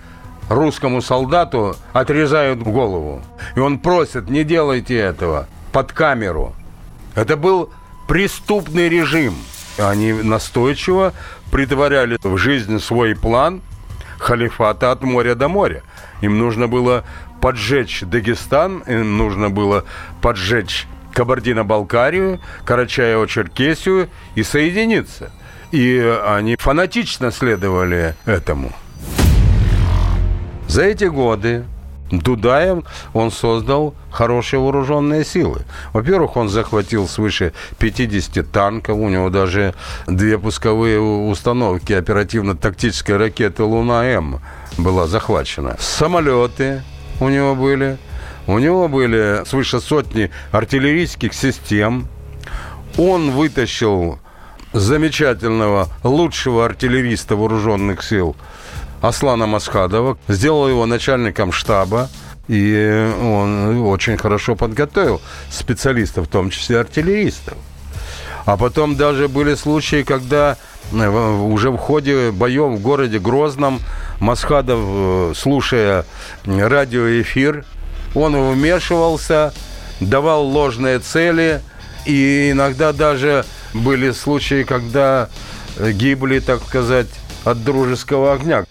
[0.49, 3.21] русскому солдату отрезают голову.
[3.57, 6.55] И он просит, не делайте этого, под камеру.
[7.15, 7.69] Это был
[8.07, 9.35] преступный режим.
[9.77, 11.11] Они настойчиво
[11.51, 13.61] притворяли в жизнь свой план
[14.19, 15.83] халифата от моря до моря.
[16.21, 17.03] Им нужно было
[17.41, 19.85] поджечь Дагестан, им нужно было
[20.21, 25.31] поджечь Кабардино-Балкарию, Карачаево-Черкесию и соединиться.
[25.71, 28.71] И они фанатично следовали этому.
[30.67, 31.65] За эти годы
[32.11, 35.61] Дудаев, он создал хорошие вооруженные силы.
[35.93, 39.73] Во-первых, он захватил свыше 50 танков, у него даже
[40.07, 44.41] две пусковые установки оперативно-тактической ракеты «Луна-М»
[44.77, 45.75] была захвачена.
[45.79, 46.83] Самолеты
[47.19, 47.97] у него были,
[48.47, 52.07] у него были свыше сотни артиллерийских систем.
[52.97, 54.19] Он вытащил
[54.73, 58.35] замечательного, лучшего артиллериста вооруженных сил–
[59.01, 62.09] Аслана Масхадова, сделал его начальником штаба,
[62.47, 67.57] и он очень хорошо подготовил специалистов, в том числе артиллеристов.
[68.45, 70.57] А потом даже были случаи, когда
[70.91, 73.79] уже в ходе боев в городе Грозном
[74.19, 76.05] Масхадов, э, слушая
[76.45, 77.65] радиоэфир,
[78.15, 79.53] он вмешивался,
[79.99, 81.61] давал ложные цели,
[82.05, 85.29] и иногда даже были случаи, когда
[85.79, 87.07] гибли, так сказать,
[87.45, 88.65] от дружеского огня.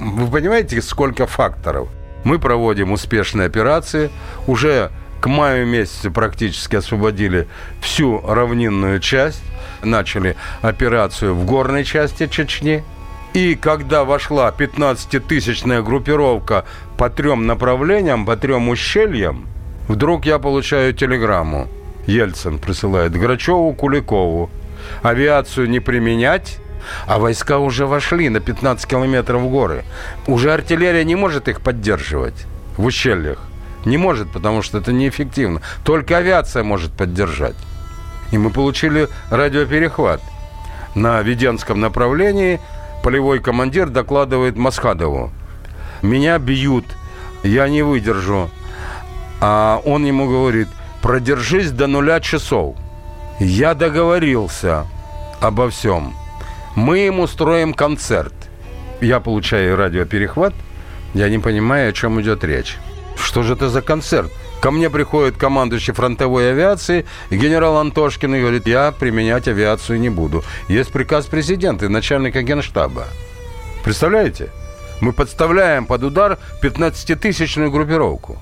[0.00, 1.88] Вы понимаете, сколько факторов?
[2.24, 4.10] Мы проводим успешные операции.
[4.46, 7.48] Уже к маю месяцу практически освободили
[7.80, 9.42] всю равнинную часть.
[9.82, 12.84] Начали операцию в горной части Чечни.
[13.34, 16.64] И когда вошла 15-тысячная группировка
[16.96, 19.46] по трем направлениям, по трем ущельям,
[19.86, 21.68] вдруг я получаю телеграмму.
[22.06, 24.50] Ельцин присылает Грачеву, Куликову.
[25.02, 26.58] Авиацию не применять,
[27.06, 29.84] а войска уже вошли на 15 километров в горы.
[30.26, 33.38] Уже артиллерия не может их поддерживать в ущельях.
[33.84, 35.62] Не может, потому что это неэффективно.
[35.84, 37.56] Только авиация может поддержать.
[38.32, 40.20] И мы получили радиоперехват.
[40.94, 42.60] На Веденском направлении
[43.02, 45.32] полевой командир докладывает Масхадову.
[46.02, 46.84] Меня бьют,
[47.42, 48.50] я не выдержу.
[49.40, 50.68] А он ему говорит,
[51.00, 52.76] продержись до нуля часов.
[53.38, 54.86] Я договорился
[55.40, 56.14] обо всем
[56.78, 58.32] мы им устроим концерт.
[59.00, 60.54] Я получаю радиоперехват,
[61.12, 62.76] я не понимаю, о чем идет речь.
[63.16, 64.30] Что же это за концерт?
[64.60, 70.44] Ко мне приходит командующий фронтовой авиации, генерал Антошкин и говорит, я применять авиацию не буду.
[70.68, 73.06] Есть приказ президента и начальника генштаба.
[73.84, 74.50] Представляете?
[75.00, 78.38] Мы подставляем под удар 15-тысячную группировку.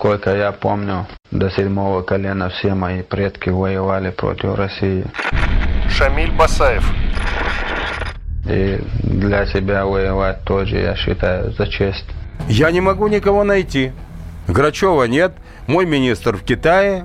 [0.00, 5.04] Сколько я помню, до седьмого колена все мои предки воевали против России.
[5.90, 6.90] Шамиль Басаев.
[8.46, 12.06] И для себя воевать тоже, я считаю, за честь.
[12.48, 13.92] Я не могу никого найти.
[14.48, 15.34] Грачева нет,
[15.66, 17.04] мой министр в Китае,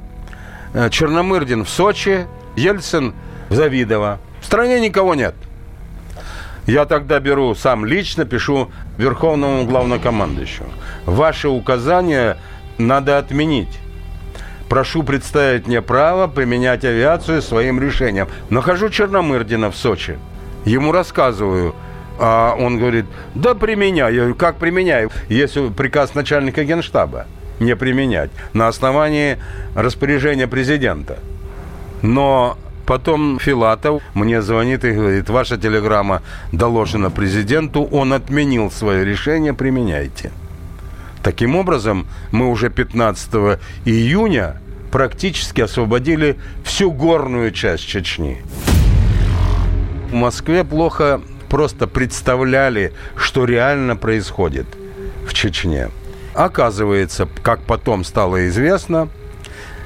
[0.74, 3.14] э, Черномырдин в Сочи, Ельцин
[3.50, 4.20] в Завидово.
[4.40, 5.36] В стране никого нет.
[6.66, 10.70] Я тогда беру сам лично, пишу Верховному главнокомандующему.
[11.06, 12.38] Ваши указания
[12.78, 13.80] надо отменить.
[14.70, 18.28] Прошу представить мне право применять авиацию своим решением.
[18.50, 20.18] Нахожу Черномырдина в Сочи.
[20.66, 21.76] Ему рассказываю.
[22.18, 24.14] А он говорит, да применяй.
[24.14, 25.12] Я говорю, как применяю?
[25.30, 27.28] Если приказ начальника генштаба
[27.60, 29.38] не применять на основании
[29.76, 31.20] распоряжения президента.
[32.02, 39.54] Но потом Филатов мне звонит и говорит, ваша телеграмма доложена президенту, он отменил свое решение,
[39.54, 40.32] применяйте.
[41.26, 44.62] Таким образом, мы уже 15 июня
[44.92, 48.44] практически освободили всю горную часть Чечни.
[50.12, 54.68] В Москве плохо просто представляли, что реально происходит
[55.28, 55.90] в Чечне.
[56.36, 59.10] Оказывается, как потом стало известно,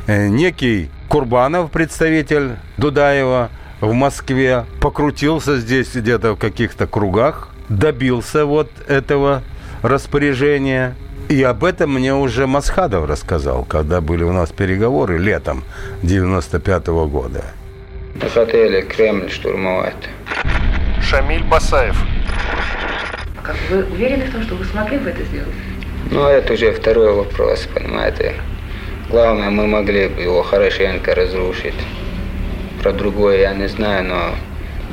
[0.07, 3.49] э, некий Курбанов, представитель Дудаева
[3.79, 9.41] в Москве, покрутился здесь где-то в каких-то кругах, добился вот этого
[9.83, 10.97] распоряжения.
[11.29, 15.63] И об этом мне уже Масхадов рассказал, когда были у нас переговоры летом
[16.01, 17.43] 95 -го года.
[18.33, 20.09] Хотели Кремль штурмовать.
[21.03, 21.95] Шамиль Басаев.
[23.43, 25.53] Как вы уверены в том, что вы смогли бы это сделать?
[26.09, 28.33] Ну, это уже второй вопрос, понимаете.
[29.09, 31.79] Главное, мы могли бы его хорошенько разрушить.
[32.81, 34.35] Про другое я не знаю, но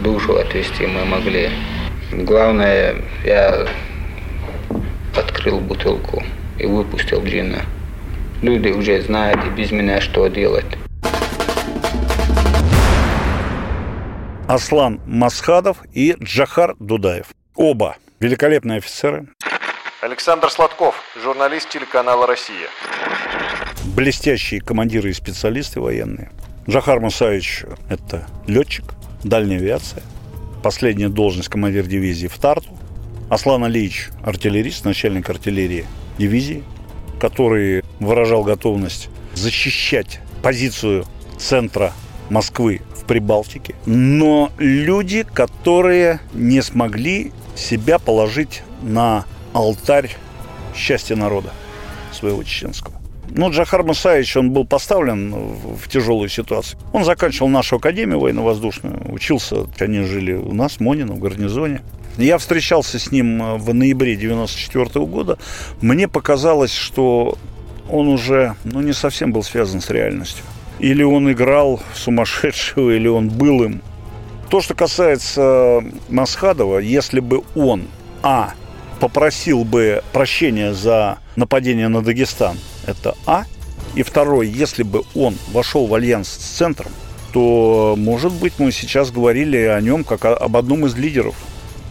[0.05, 1.49] душу отвести мы могли.
[2.12, 3.66] Главное, я
[5.18, 6.22] открыл бутылку
[6.59, 7.62] и выпустил джина.
[8.42, 10.66] Люди уже знают и без меня, что делать.
[14.48, 17.26] Аслан Масхадов и Джахар Дудаев.
[17.57, 19.29] Оба великолепные офицеры,
[20.02, 22.68] Александр Сладков, журналист телеканала «Россия».
[23.96, 26.31] блестящие командиры и специалисты военные.
[26.68, 28.85] Джахар Мусаевич– это летчик,
[29.24, 30.02] дальняя авиация,
[30.62, 32.68] последняя должность командир дивизии в Тарту.
[33.29, 35.85] Аслан Алиевич– артиллерист, начальник артиллерии
[36.17, 36.62] дивизии,
[37.19, 41.05] который выражал готовность защищать позицию
[41.37, 41.93] центра
[42.31, 43.75] Москвы в Прибалтике.
[43.85, 50.15] Но люди, которые не смогли себя положить на алтарь
[50.77, 51.53] счастья народа
[52.12, 52.95] своего чеченского.
[53.29, 56.79] Ну, Джахар Мусаевич, он был поставлен в тяжелую ситуацию.
[56.93, 61.83] Он заканчивал нашу академию военно-воздушную, учился, они жили у нас, в Монино, в гарнизоне.
[62.16, 65.38] Я встречался с ним э, в ноябре 94 года.
[65.81, 67.37] Мне показалось, что
[67.90, 70.44] он уже ну, не совсем был связан с реальностью.
[70.79, 73.83] Или он играл сумасшедшего, или он был им.
[74.50, 77.88] То, что касается Масхадова, если бы он,
[78.22, 78.52] а,
[79.00, 83.44] попросил бы прощения за нападение на Дагестан, это А.
[83.94, 86.92] И второй, если бы он вошел в альянс с центром,
[87.33, 91.35] то, может быть, мы сейчас говорили о нем как об одном из лидеров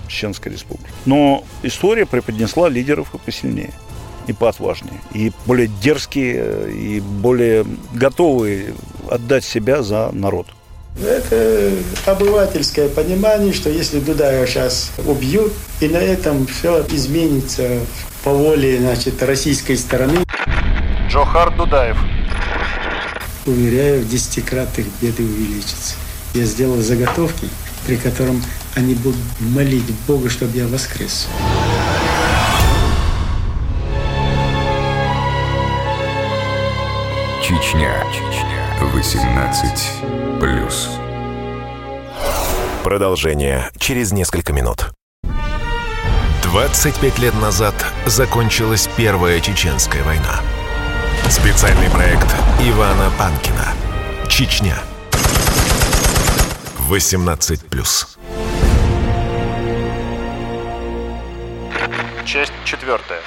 [0.08, 0.90] Чеченской республики.
[1.06, 3.74] Но история преподнесла лидеров и посильнее,
[4.28, 8.74] и поотважнее, и более дерзкие, и более готовые
[9.10, 10.48] отдать себя за народ.
[11.04, 11.72] Это
[12.06, 17.80] обывательское понимание, что если Дудаева сейчас убьют, и на этом все изменится
[18.24, 20.20] по воле значит, российской стороны.
[21.10, 21.98] Джохар Дудаев.
[23.46, 25.96] Уверяю, в десятикратных беды увеличатся.
[26.34, 27.48] Я сделал заготовки,
[27.86, 28.42] при котором
[28.76, 31.28] они будут молить Бога, чтобы я воскрес.
[37.42, 38.04] Чечня.
[38.82, 40.90] 18 плюс.
[42.84, 44.92] Продолжение через несколько минут.
[46.44, 47.74] 25 лет назад
[48.06, 50.42] закончилась Первая Чеченская война.
[51.30, 52.28] Специальный проект
[52.62, 53.74] Ивана Панкина.
[54.30, 54.76] Чечня.
[56.88, 58.18] 18 плюс.
[62.26, 63.22] Часть четвертая.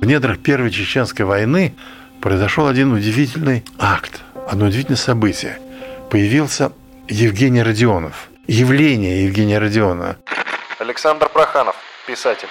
[0.00, 1.76] В недрах Первой Чеченской войны
[2.20, 5.60] произошел один удивительный акт, одно удивительное событие.
[6.10, 6.72] Появился
[7.08, 8.28] Евгений Родионов.
[8.48, 10.16] Явление Евгения Родионова.
[10.80, 12.48] Александр Проханов, писатель.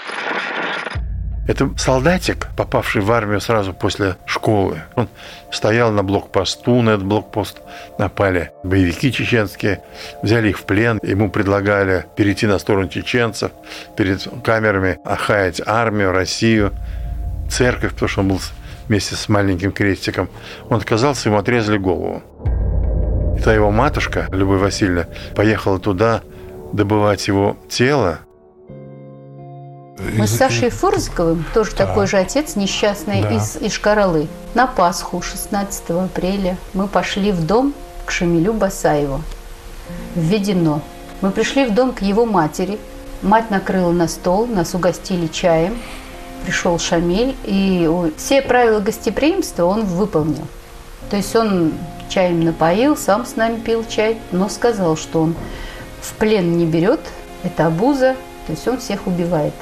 [1.45, 4.81] Это солдатик, попавший в армию сразу после школы.
[4.95, 5.09] Он
[5.51, 7.61] стоял на блокпосту, на этот блокпост
[7.97, 9.81] напали боевики чеченские,
[10.21, 13.51] взяли их в плен, ему предлагали перейти на сторону чеченцев,
[13.97, 16.71] перед камерами охаять армию, Россию,
[17.49, 18.39] церковь, потому что он был
[18.87, 20.29] вместе с маленьким крестиком.
[20.69, 22.23] Он отказался, ему отрезали голову.
[23.43, 26.21] та его матушка, Любовь Васильевна, поехала туда
[26.71, 28.19] добывать его тело.
[30.11, 31.85] Мы с Сашей Фурзиковым, тоже Да.
[31.85, 33.31] такой же отец несчастный Да.
[33.31, 37.73] из Ишкаралы, на Пасху 16 апреля мы пошли в дом
[38.05, 39.21] к Шамилю Басаеву,
[40.15, 40.81] в Ведено.
[41.21, 42.77] Мы пришли в дом к его матери.
[43.21, 45.77] Мать накрыла на стол, нас угостили чаем.
[46.43, 50.45] Пришел Шамиль, и все правила гостеприимства он выполнил.
[51.09, 51.73] То есть он
[52.09, 55.35] чаем напоил, сам с нами пил чай, но сказал, что он
[56.01, 56.99] в плен не берет,
[57.43, 59.53] это обуза, то есть он всех убивает.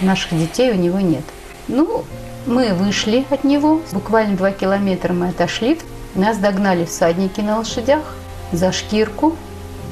[0.00, 1.24] Наших детей у него нет.
[1.68, 2.04] Ну,
[2.46, 5.78] мы вышли от него, буквально два километра мы отошли,
[6.14, 8.02] нас догнали всадники на лошадях
[8.52, 9.34] за шкирку,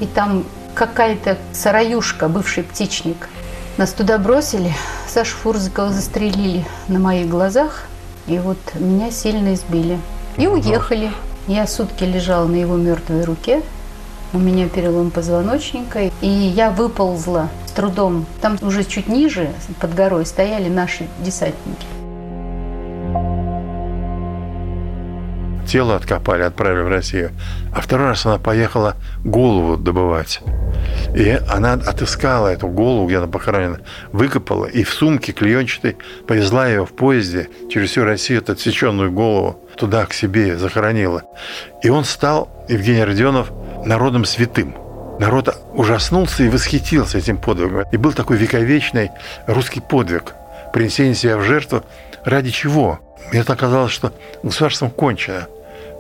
[0.01, 0.45] и там
[0.75, 3.29] какая-то сараюшка, бывший птичник.
[3.77, 4.73] Нас туда бросили,
[5.09, 7.87] Сашу Фурзикова застрелили на моих глазах,
[8.27, 9.99] и вот меня сильно избили.
[10.37, 11.13] И уехали.
[11.47, 13.63] Я сутки лежала на его мертвой руке,
[14.35, 18.27] у меня перелом позвоночника, и я выползла с трудом.
[18.41, 21.87] Там уже чуть ниже, под горой, стояли наши десантники.
[25.67, 27.31] Тело откопали, отправили в Россию.
[27.75, 30.41] А второй раз она поехала голову добывать.
[31.17, 33.81] И она отыскала эту голову, где она похоронена,
[34.13, 39.61] выкопала и в сумке клеенчатой повезла ее в поезде через всю Россию, эту отсеченную голову,
[39.77, 41.23] туда к себе захоронила.
[41.83, 43.51] И он стал, Евгений Родионов,
[43.85, 44.77] народом святым.
[45.19, 47.85] Народ ужаснулся и восхитился этим подвигом.
[47.93, 49.11] И был такой вековечный
[49.47, 50.35] русский подвиг–
[50.75, 51.85] принесение себя в жертву.
[52.25, 52.99] Ради чего?
[53.31, 54.13] Мне так казалось, что
[54.43, 55.47] государством кончено.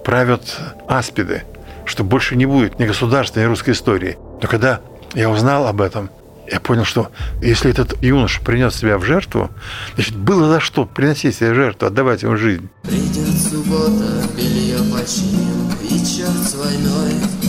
[0.04, 0.58] Правят
[0.88, 1.44] аспиды,
[1.86, 4.18] что больше не будет ни государства, ни русской истории.
[4.42, 4.80] Но когда
[5.14, 6.10] я узнал об этом,
[6.50, 7.10] я понял, что
[7.40, 9.50] если этот юноша принес себя в жертву,
[9.94, 12.68] значит, было за что приносить себя в жертву, отдавать ему жизнь.
[12.82, 17.43] Придет суббота, белье починим, и черт с войной.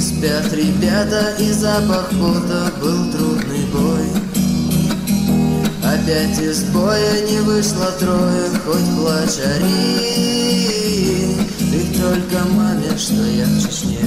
[0.00, 4.06] Не спят ребята, и запах пота был трудный бой.
[5.84, 11.36] Опять из боя не вышло трое, хоть плачь ори.
[11.58, 14.00] Ты только маме, что я в Чечне,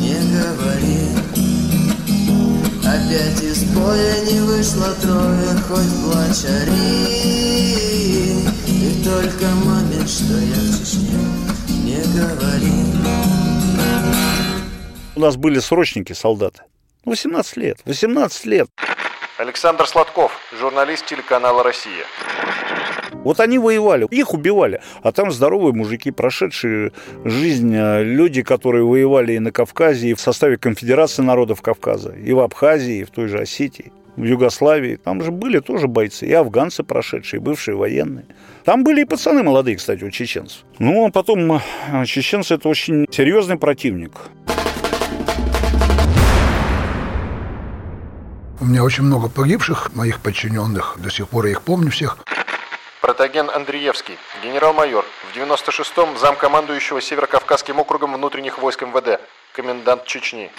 [0.00, 1.06] не говори.
[2.80, 7.06] Опять из боя не вышло трое, хоть плачь ори.
[8.66, 11.20] И только маме, что я в Чечне,
[11.84, 13.39] не говори.
[15.20, 16.62] У нас были срочники, солдаты.
[17.04, 18.68] 18 лет, 18 лет.
[19.36, 22.06] Александр Сладков, журналист телеканала «Россия».
[23.12, 24.80] Вот они воевали, их убивали.
[25.02, 26.92] А там здоровые мужики, прошедшие
[27.22, 32.32] жизнь, э, люди, которые воевали и на Кавказе, и в составе Конфедерации народов Кавказа, и
[32.32, 34.96] в Абхазии, и в той же Осетии, в Югославии.
[34.96, 38.24] Там же были тоже бойцы, и афганцы прошедшие, и бывшие военные.
[38.64, 40.64] Там были и пацаны молодые, кстати, у чеченцев.
[40.78, 41.60] Ну, а потом э,
[42.06, 44.12] чеченцы– это очень серьезный противник.
[48.60, 52.18] У меня очень много погибших моих подчиненных, до сих пор я их помню всех.
[53.00, 59.18] Протоген Андреевский, генерал-майор, в 96-м замкомандующего Северокавказским округом внутренних войск МВД,
[59.54, 60.50] комендант Чечни.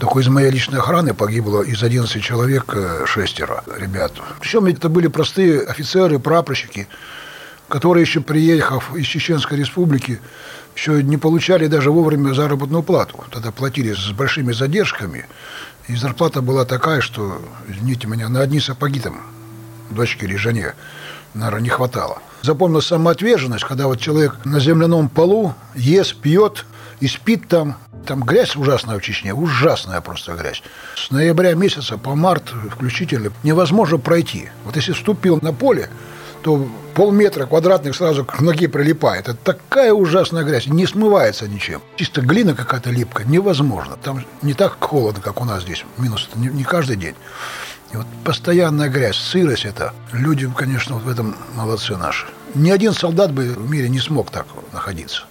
[0.00, 4.12] Только из моей личной охраны погибло из 11 человек э, шестеро ребят.
[4.40, 6.88] Причем это были простые офицеры, прапорщики,
[7.68, 10.20] которые еще приехав из Чеченской республики,
[10.74, 13.24] еще не получали даже вовремя заработную плату.
[13.30, 15.26] Тогда платили с большими задержками.
[15.88, 19.22] И зарплата была такая, что, извините меня, на одни сапоги там
[19.90, 20.74] дочке или жене,
[21.32, 22.18] наверное, не хватало.
[22.42, 26.66] Запомнил самоотверженность, когда вот человек на земляном полу ест, пьет
[27.00, 27.76] и спит там.
[28.06, 30.62] Там грязь ужасная в Чечне, ужасная просто грязь.
[30.94, 34.50] С ноября месяца по март включительно невозможно пройти.
[34.64, 35.90] Вот если вступил на поле,
[36.42, 39.28] то полметра квадратных сразу к ноге прилипает.
[39.28, 41.80] Это такая ужасная грязь, не смывается ничем.
[41.96, 43.96] Чисто глина какая-то липкая, невозможно.
[44.02, 47.14] Там не так холодно, как у нас здесь, минус не, не каждый день.
[47.92, 49.94] И вот постоянная грязь, сырость это.
[50.12, 52.26] Люди, конечно, вот в этом молодцы наши.
[52.54, 55.24] Ни один солдат бы в мире не смог так находиться.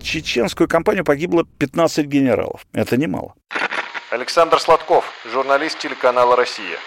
[0.00, 2.66] Чеченскую кампанию погибло 15 генералов.
[2.72, 3.34] Это немало.
[4.10, 6.78] Александр Сладков, журналист телеканала «Россия».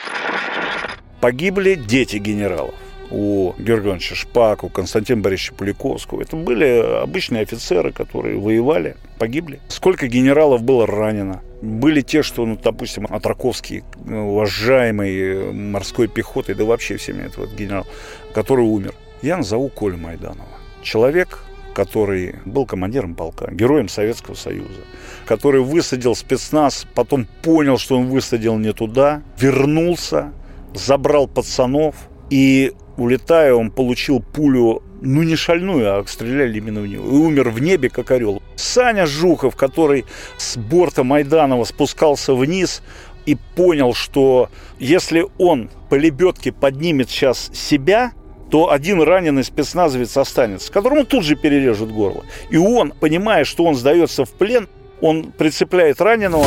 [1.20, 2.74] Погибли дети генералов.
[3.12, 3.54] У
[4.00, 6.24] Шпак, у Константина Борисовича Пуликовского.
[6.24, 6.66] Это были
[7.04, 9.60] обычные офицеры, которые воевали, погибли.
[9.68, 11.44] Сколько генералов было ранено?
[11.62, 17.86] Были те, что, ну, допустим, Атраковский, уважаемый морской пехотой, да вообще всеми этот генерал,
[18.34, 18.96] который умер.
[19.22, 20.48] Я назову Колю Майданова.
[20.82, 21.44] Человек,
[21.74, 24.82] который был командиром полка, героем Советского Союза,
[25.26, 30.34] который высадил спецназ, потом понял, что он высадил не туда, вернулся,
[30.74, 31.96] забрал пацанов
[32.30, 37.06] и, улетая, он получил пулю ну не шальную, а стреляли именно в него.
[37.06, 38.42] И умер в небе, как орел.
[38.56, 40.06] Саня Жухов, который
[40.38, 42.84] с борта Майданова спускался вниз
[43.26, 44.50] и понял, что
[44.80, 48.14] если он по лебедке поднимет сейчас себя,
[48.52, 52.26] то один раненый спецназовец останется, которому тут же перережут горло.
[52.50, 54.68] И он, понимая, что он сдается в плен,
[55.00, 56.46] он прицепляет раненого.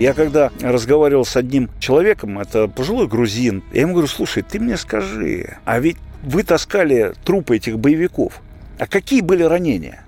[0.00, 4.76] Я когда разговаривал с одним человеком, это пожилой грузин, я ему говорю, слушай, ты мне
[4.76, 8.40] скажи, а ведь вы таскали трупы этих боевиков,
[8.78, 10.04] а какие были ранения?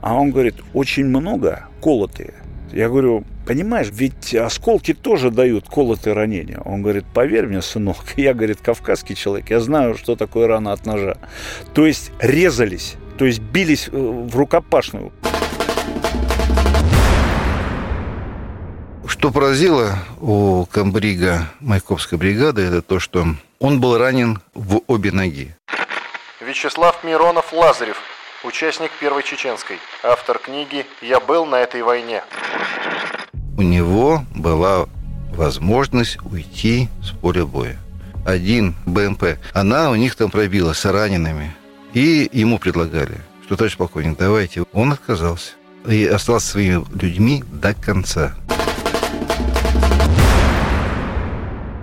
[0.00, 2.32] А он говорит, очень много колотые.
[2.72, 6.60] Я говорю, понимаешь, ведь осколки тоже дают колотые ранения.
[6.64, 10.86] Он говорит, поверь мне, сынок, я, говорит, кавказский человек, я знаю, что такое рана от
[10.86, 11.16] ножа.
[11.74, 15.12] То есть резались, то есть бились э, в рукопашную.
[19.06, 23.26] Что поразило у комбрига Майкопской бригады, это то, что
[23.58, 25.54] он был ранен в обе ноги.
[26.40, 27.98] Вячеслав Миронов Лазарев,
[28.44, 32.22] участник Первой Чеченской, автор книги «Я был на этой войне».
[33.56, 34.86] У него была
[35.32, 37.78] возможность уйти с поля боя.
[38.26, 41.54] Один БМП, она у них там пробила с ранеными.
[41.92, 44.64] И ему предлагали, что, товарищ полковник, давайте.
[44.72, 45.52] Он отказался.
[45.86, 48.34] И остался своими людьми до конца.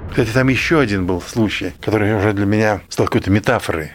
[0.09, 3.91] Кстати, там еще один был случай, который уже для меня стал какой-то метафорой.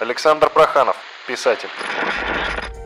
[0.00, 0.96] Александр Проханов,
[1.26, 1.70] писатель.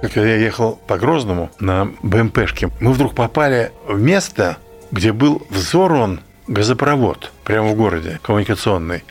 [0.00, 4.56] Когда я ехал по Грозному на БМПшке, мы вдруг попали в место,
[4.90, 9.04] где был взорван газопровод прямо в городе, коммуникационный.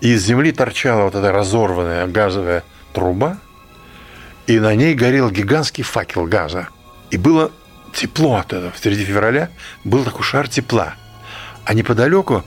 [0.00, 2.62] И из земли торчала вот эта разорванная газовая
[2.92, 3.38] труба,
[4.46, 6.68] и на ней горел гигантский факел газа.
[7.10, 7.50] И было
[7.92, 8.72] тепло от этого.
[8.80, 9.50] Среди февраля
[9.84, 10.94] был такой шар тепла.
[11.64, 12.44] А неподалеку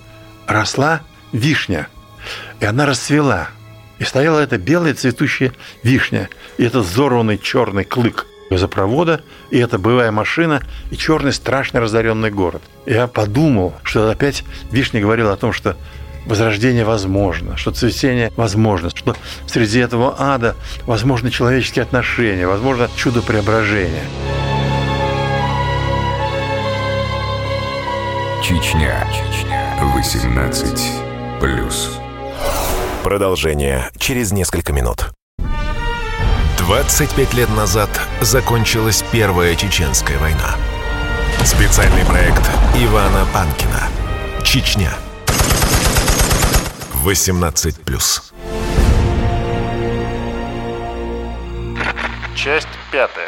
[0.48, 1.88] росла вишня.
[2.60, 3.50] И она расцвела.
[4.00, 6.30] И стояла эта белая цветущая вишня.
[6.58, 12.62] И этот взорванный черный клык газопровода, и эта боевая машина, и черный страшный разоренный город.
[12.86, 15.76] Я подумал, что опять Вишня говорил о том, что
[16.26, 19.16] возрождение возможно, что цветение возможно, что
[19.48, 24.04] среди этого ада возможны человеческие отношения, возможно чудо преображения.
[28.44, 29.08] Чечня.
[29.12, 29.80] Чечня.
[29.82, 30.82] 18
[31.40, 32.03] плюс.
[33.04, 35.12] Продолжение через несколько минут.
[36.58, 37.90] 25 лет назад
[38.22, 40.56] закончилась Первая Чеченская война.
[41.44, 42.42] Специальный проект
[42.78, 43.90] Ивана Панкина.
[44.46, 44.94] Чечня.
[46.94, 48.32] 18 плюс.
[52.38, 53.28] Часть пятая.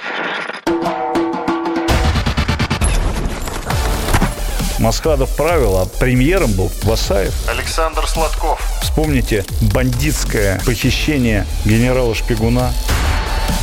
[4.86, 7.34] Маскадов правил, а премьером был Васаев.
[7.50, 8.62] Александр Сладков.
[8.84, 12.72] Вспомните бандитское похищение генерала Шпигуна.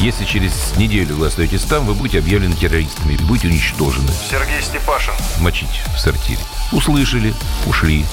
[0.00, 4.10] Если через неделю вы остаетесь там, вы будете объявлены террористами, будете уничтожены.
[4.28, 5.14] Сергей Степашин.
[5.38, 6.40] Мочить в сортире.
[6.72, 7.32] Услышали,
[7.66, 8.04] ушли.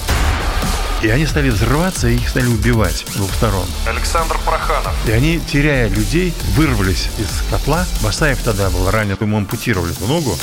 [1.02, 3.66] И они стали взрываться, и их стали убивать с двух сторон.
[3.88, 4.94] Александр Проханов.
[5.08, 7.86] И они, теряя людей, вырвались из котла.
[8.02, 10.38] Басаев тогда был ранен, ему ампутировали ногу.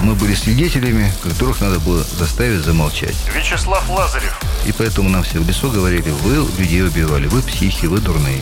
[0.00, 3.16] Мы были свидетелями, которых надо было заставить замолчать.
[3.34, 4.40] Вячеслав Лазарев.
[4.66, 8.40] И поэтому нам все в лесу говорили, вы людей убивали, вы психи, вы дурные.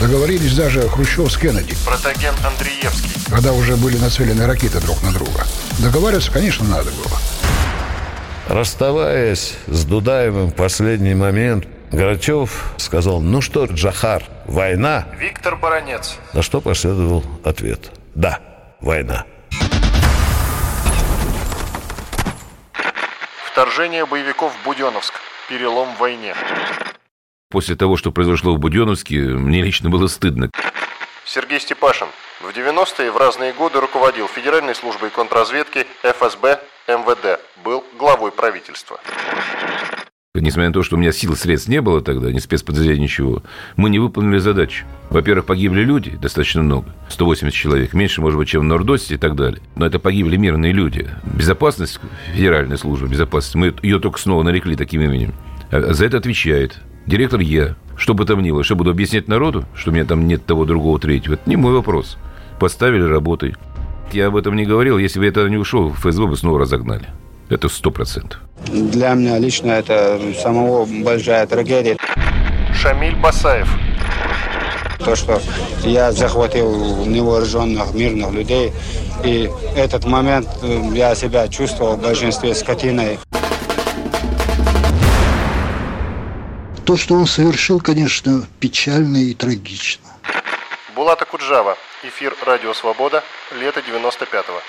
[0.00, 3.10] Договорились даже Хрущев с Кеннеди, Протоген Андреевский.
[3.30, 5.46] когда уже были нацелены ракеты друг на друга.
[5.78, 7.18] Договариваться, конечно, надо было.
[8.48, 15.06] Расставаясь с Дудаевым в последний момент, Грачев сказал, ну что, Джахар, война?
[15.18, 16.16] Виктор Баранец.
[16.32, 18.40] На что последовал ответ, да,
[18.80, 19.24] война.
[23.56, 25.14] Вторжение боевиков в Буденновск.
[25.48, 26.34] Перелом в войне.
[27.48, 30.50] После того, что произошло в Буденновске, мне лично было стыдно.
[31.24, 32.08] Сергей Степашин.
[32.42, 37.40] В 90-е в разные годы руководил Федеральной службой контрразведки, ФСБ, МВД.
[37.64, 39.00] Был главой правительства.
[40.40, 43.42] Несмотря на то, что у меня сил и средств не было тогда, ни спецподразделения, ничего,
[43.76, 44.84] мы не выполнили задачу.
[45.10, 49.34] Во-первых, погибли люди, достаточно много, 180 человек, меньше, может быть, чем в Нордосте и так
[49.34, 49.60] далее.
[49.76, 51.08] Но это погибли мирные люди.
[51.24, 52.00] Безопасность,
[52.34, 55.34] федеральная служба безопасности, мы ее только снова нарекли таким именем.
[55.70, 57.76] А за это отвечает директор я.
[57.96, 60.66] Что бы там ни было, что буду объяснять народу, что у меня там нет того,
[60.66, 62.18] другого, третьего, это не мой вопрос.
[62.60, 63.54] Поставили, работай.
[64.12, 67.06] Я об этом не говорил, если бы я тогда не ушел, ФСБ бы снова разогнали.
[67.48, 68.40] Это сто процентов.
[68.66, 71.96] Для меня лично это самого большая трагедия.
[72.74, 73.68] Шамиль Басаев.
[74.98, 75.40] То, что
[75.84, 78.72] я захватил невооруженных мирных людей,
[79.24, 83.18] и этот момент э, я себя чувствовал в большинстве скотиной.
[86.86, 90.05] то, что он совершил, конечно, печально и трагично.
[90.96, 91.76] Булата Куджава.
[92.02, 93.22] Эфир «Радио Свобода».
[93.60, 94.62] Лето 95-го.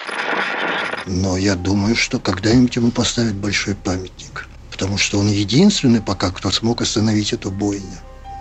[1.05, 4.49] Но я думаю, что когда-нибудь ему поставят большой памятник.
[4.69, 7.97] Потому что он единственный пока, кто смог остановить эту бойню.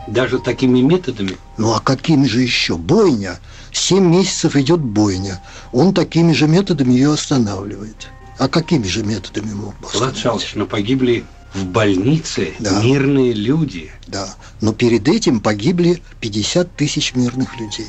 [0.08, 1.36] Даже такими методами?
[1.58, 2.76] Ну а какими же еще?
[2.76, 3.38] Бойня.
[3.72, 5.40] Семь месяцев идет бойня.
[5.72, 8.08] Он такими же методами ее останавливает.
[8.40, 11.24] А какими же методами мог бы Влад Шалович, но погибли
[11.56, 12.82] в больнице да.
[12.82, 13.90] мирные люди.
[14.06, 17.86] Да, но перед этим погибли 50 тысяч мирных людей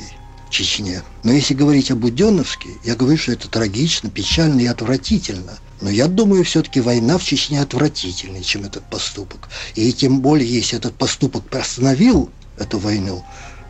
[0.48, 1.02] в Чечне.
[1.22, 5.58] Но если говорить о Буденновске, я говорю, что это трагично, печально и отвратительно.
[5.82, 9.48] Но я думаю, все-таки война в Чечне отвратительнее, чем этот поступок.
[9.74, 13.22] И тем более, если этот поступок остановил эту войну,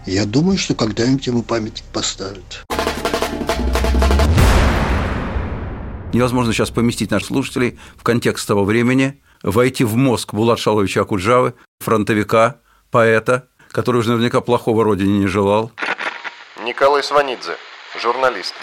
[0.06, 2.64] я думаю, что когда-нибудь ему памятник поставят.
[6.14, 11.54] Невозможно сейчас поместить наших слушателей в контекст того времени, войти в мозг Булат Шаловича Акуджавы,
[11.80, 12.56] фронтовика,
[12.90, 15.72] поэта, который уже наверняка плохого родине не желал.
[16.64, 17.56] Николай Сванидзе,
[18.00, 18.54] журналист.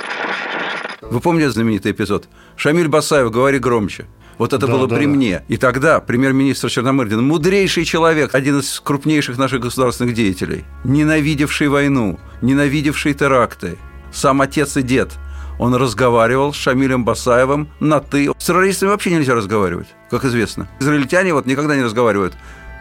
[1.01, 2.27] Вы помните знаменитый эпизод?
[2.55, 4.05] Шамиль Басаев, говори громче.
[4.37, 5.11] Вот это да, было да, при да.
[5.11, 5.45] мне.
[5.47, 13.13] И тогда премьер-министр Черномырдин, мудрейший человек, один из крупнейших наших государственных деятелей, ненавидевший войну, ненавидевший
[13.13, 13.77] теракты,
[14.11, 15.11] сам отец и дед,
[15.59, 18.31] он разговаривал с Шамилем Басаевым на «ты».
[18.37, 20.67] С террористами вообще нельзя разговаривать, как известно.
[20.79, 22.33] Израильтяне вот никогда не разговаривают.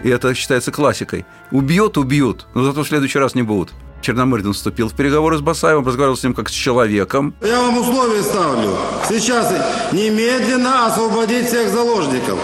[0.03, 1.25] И это считается классикой.
[1.51, 3.73] Убьет– убьют, но зато в следующий раз не будут.
[4.03, 7.35] Черномырдин вступил в переговоры с Басаевым, разговаривал с ним как с человеком.
[7.41, 8.77] Я вам условия ставлю.
[9.09, 9.51] Сейчас
[9.93, 12.39] немедленно освободить всех заложников.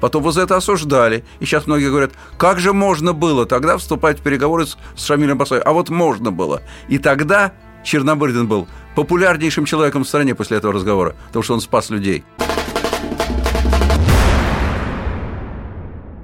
[0.00, 1.24] Потом вы за это осуждали.
[1.38, 5.38] И сейчас многие говорят, как же можно было тогда вступать в переговоры с, с Шамилем
[5.38, 5.68] Басаевым?
[5.68, 6.62] А вот можно было.
[6.88, 7.52] И тогда
[7.84, 8.66] Черномырдин был
[8.96, 12.24] популярнейшим человеком в стране после этого разговора, потому что он спас людей.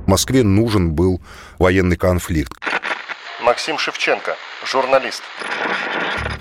[0.06, 1.20] В Москве нужен был
[1.58, 2.52] военный конфликт.
[3.42, 4.36] Максим Шевченко,
[4.66, 5.22] журналист.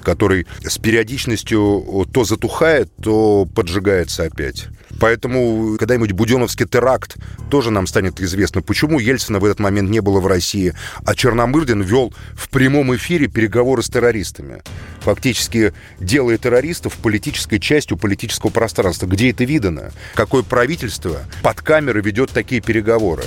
[0.03, 4.67] Который с периодичностью то затухает, то поджигается опять.
[4.99, 7.15] Поэтому когда-нибудь Буденовский теракт
[7.49, 10.73] тоже нам станет известно, почему Ельцина в этот момент не было в России,
[11.05, 14.61] а Черномырдин вел в прямом эфире переговоры с террористами.
[15.01, 19.07] Фактически делая террористов политической частью политического пространства.
[19.07, 19.91] Где это видано?
[20.15, 23.23] Какое правительство под камерой ведет такие переговоры?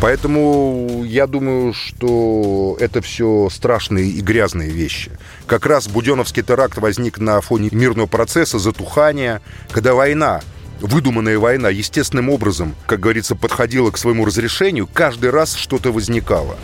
[0.00, 5.10] Поэтому я думаю, что это все страшные и грязные вещи.
[5.46, 10.40] Как раз Буденовский теракт возник на фоне мирного процесса, затухания, когда война
[10.80, 16.56] выдуманная война естественным образом, как говорится, подходила к своему разрешению, каждый раз что-то возникало.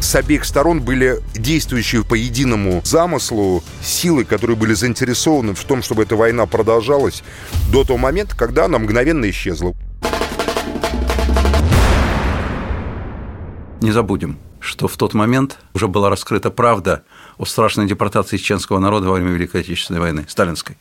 [0.00, 6.02] С обеих сторон были действующие по единому замыслу силы, которые были заинтересованы в том, чтобы
[6.02, 7.22] эта война продолжалась
[7.70, 9.74] до того момента, когда она мгновенно исчезла.
[13.82, 17.02] Не забудем, что в тот момент уже была раскрыта правда
[17.36, 20.78] о страшной депортации чеченского народа во время Великой Отечественной войны, сталинской.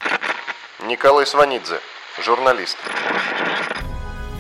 [0.88, 1.80] Николай Сванидзе,
[2.24, 2.78] журналист.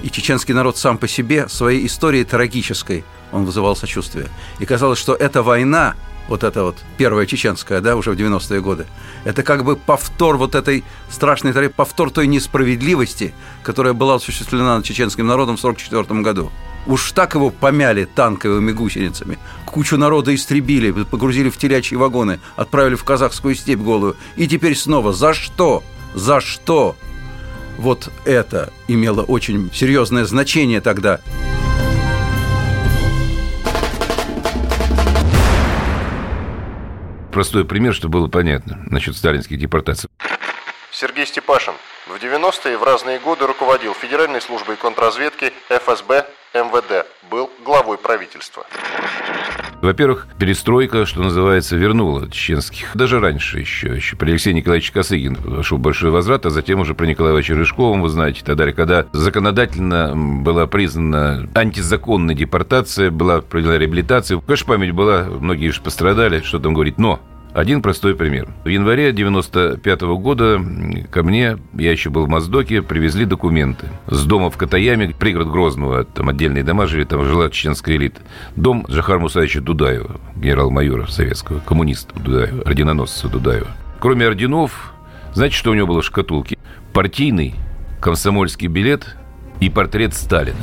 [0.03, 4.27] И чеченский народ сам по себе своей историей трагической, он вызывал сочувствие.
[4.59, 5.95] И казалось, что эта война,
[6.27, 8.85] вот эта вот первая чеченская, да, уже в 90-е годы,
[9.25, 13.33] это как бы повтор вот этой страшной, повтор той несправедливости,
[13.63, 16.51] которая была осуществлена над чеченским народом в 1944 году.
[16.87, 19.37] Уж так его помяли танковыми гусеницами.
[19.65, 24.15] Кучу народа истребили, погрузили в телячьи вагоны, отправили в казахскую степь голую.
[24.35, 25.83] И теперь снова за что?
[26.13, 26.95] За что?
[27.77, 31.19] Вот это имело очень серьезное значение тогда.
[37.31, 40.09] Простой пример, чтобы было понятно насчет сталинских депортаций.
[41.01, 41.73] Сергей Степашин
[42.05, 48.67] в 90-е в разные годы руководил Федеральной службой контрразведки ФСБ МВД, был главой правительства.
[49.81, 52.95] Во-первых, перестройка, что называется, вернула чеченских.
[52.95, 57.07] Даже раньше еще, еще при Алексее Николаевиче Косыгин пошел большой возврат, а затем уже при
[57.07, 64.39] Николае Ивановиче Рыжковом, вы знаете, тогда, когда законодательно была признана антизаконная депортация, была проведена реабилитация.
[64.39, 67.19] Конечно, память была, многие же пострадали, что там говорить, но
[67.53, 68.47] один простой пример.
[68.63, 70.61] В январе 95 -го года
[71.09, 73.87] ко мне, я еще был в Моздоке, привезли документы.
[74.07, 78.21] С дома в Катаяме, пригород Грозного, там отдельные дома жили, там жила чеченская элита.
[78.55, 83.67] Дом Жахар Мусаевича Дудаева, генерал-майора советского, коммуниста Дудаева, орденоносца Дудаева.
[83.99, 84.93] Кроме орденов,
[85.33, 86.57] знаете, что у него было в шкатулке?
[86.93, 87.55] Партийный
[87.99, 89.15] комсомольский билет
[89.59, 90.57] и портрет Сталина.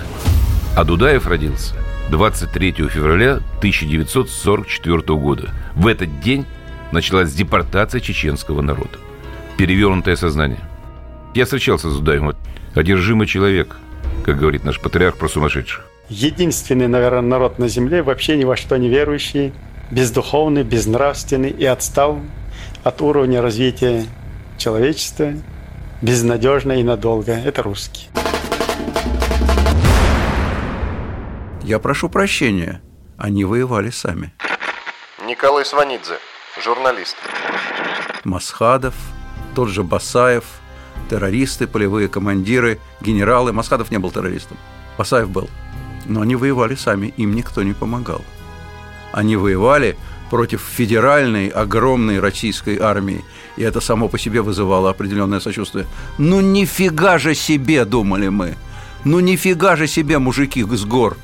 [0.76, 1.74] А Дудаев родился
[2.10, 5.50] 23 февраля 1944 года.
[5.74, 6.46] В этот день
[6.92, 8.98] началась депортация чеченского народа.
[9.56, 10.60] Перевернутое сознание.
[11.34, 12.36] Я встречался с Дудаевым.
[12.74, 13.76] Одержимый человек,
[14.24, 15.84] как говорит наш патриарх про сумасшедших.
[16.08, 19.52] единственный, наверное, народ на земле, вообще ни во что не верующий,
[19.90, 22.20] бездуховный, безнравственный и отстал
[22.84, 24.04] от уровня развития
[24.56, 25.32] человечества,
[26.00, 27.32] безнадежно и надолго.
[27.32, 28.08] Это русские.
[31.62, 32.80] Я прошу прощения.
[33.18, 34.32] Они воевали сами.
[35.26, 36.14] Николай Сванидзе,
[36.62, 37.16] журналист.
[38.24, 38.94] Масхадов,
[39.54, 40.44] тот же Басаев,
[41.08, 43.52] террористы, полевые командиры, генералы.
[43.52, 44.56] Масхадов не был террористом.
[44.96, 45.48] Басаев был.
[46.06, 48.22] Но они воевали сами, им никто не помогал.
[49.12, 49.96] Они воевали
[50.30, 53.24] против федеральной огромной российской армии,
[53.56, 55.86] и это само по себе вызывало определенное сочувствие.
[56.18, 58.56] Ну нифига же себе, думали мы.
[59.04, 61.16] Ну нифига же себе, мужики с гор.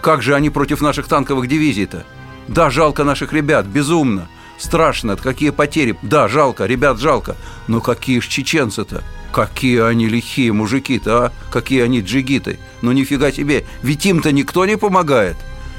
[0.00, 2.04] Как же они против наших танковых дивизий-то?
[2.46, 4.28] Да, жалко наших ребят, безумно.
[4.58, 5.96] Страшно, какие потери.
[6.02, 7.36] Да, жалко, ребят жалко.
[7.68, 9.02] Но какие ж чеченцы-то?
[9.32, 11.32] Какие они лихие мужики-то, а?
[11.50, 12.58] Какие они джигиты.
[12.82, 15.36] Ну нифига себе, ведь им-то никто не помогает.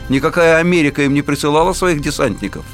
[0.08, 2.66] Никакая Америка им не присылала своих десантников.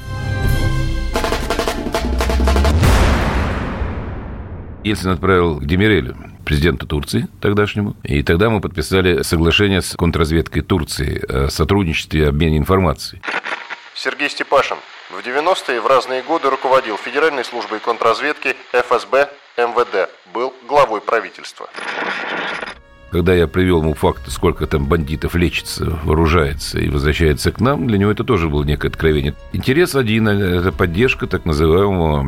[4.83, 7.95] Ельцин отправил к Демирелю, президенту Турции тогдашнему.
[8.03, 13.21] И тогда мы подписали соглашение с контрразведкой Турции о сотрудничестве и обмене информацией.
[13.95, 14.77] Сергей Степашин
[15.09, 21.69] в 90-е в разные годы руководил Федеральной службой контрразведки ФСБ МВД, был главой правительства.
[23.11, 27.97] Когда я привел ему факты, сколько там бандитов лечится, вооружается и возвращается к нам, для
[27.97, 29.35] него это тоже было некое откровение.
[29.53, 32.25] Интерес один– это поддержка так называемого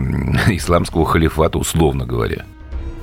[0.56, 2.46] исламского халифата, условно говоря.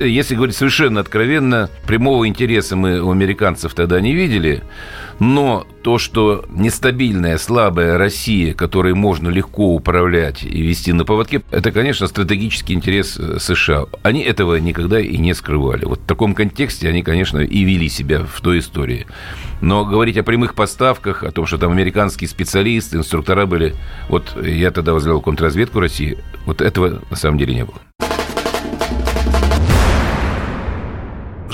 [0.00, 4.64] Если говорить совершенно откровенно, прямого интереса мы у американцев тогда не видели,
[5.20, 11.70] но то, что нестабильная, слабая Россия, которой можно легко управлять и вести на поводке, это,
[11.70, 13.84] конечно, стратегический интерес э, США.
[14.02, 15.84] Они этого никогда и не скрывали.
[15.84, 19.06] Вот в таком контексте они, конечно, и вели себя в той истории.
[19.60, 23.74] Но говорить о прямых поставках, о том, что там американские специалисты, инструктора были...
[24.08, 27.78] Вот я тогда возглавил контрразведку России, вот этого на самом деле не было.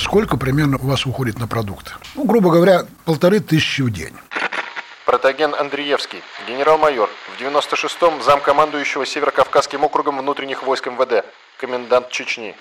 [0.00, 1.92] Сколько примерно у вас уходит на продукты?
[2.14, 4.14] Ну, грубо говоря, полторы тысячи в день.
[5.04, 11.26] Протаген Андреевский, генерал-майор, в 96-м замкомандующего Северокавказским округом внутренних войск МВД,
[11.58, 12.56] комендант Чечни.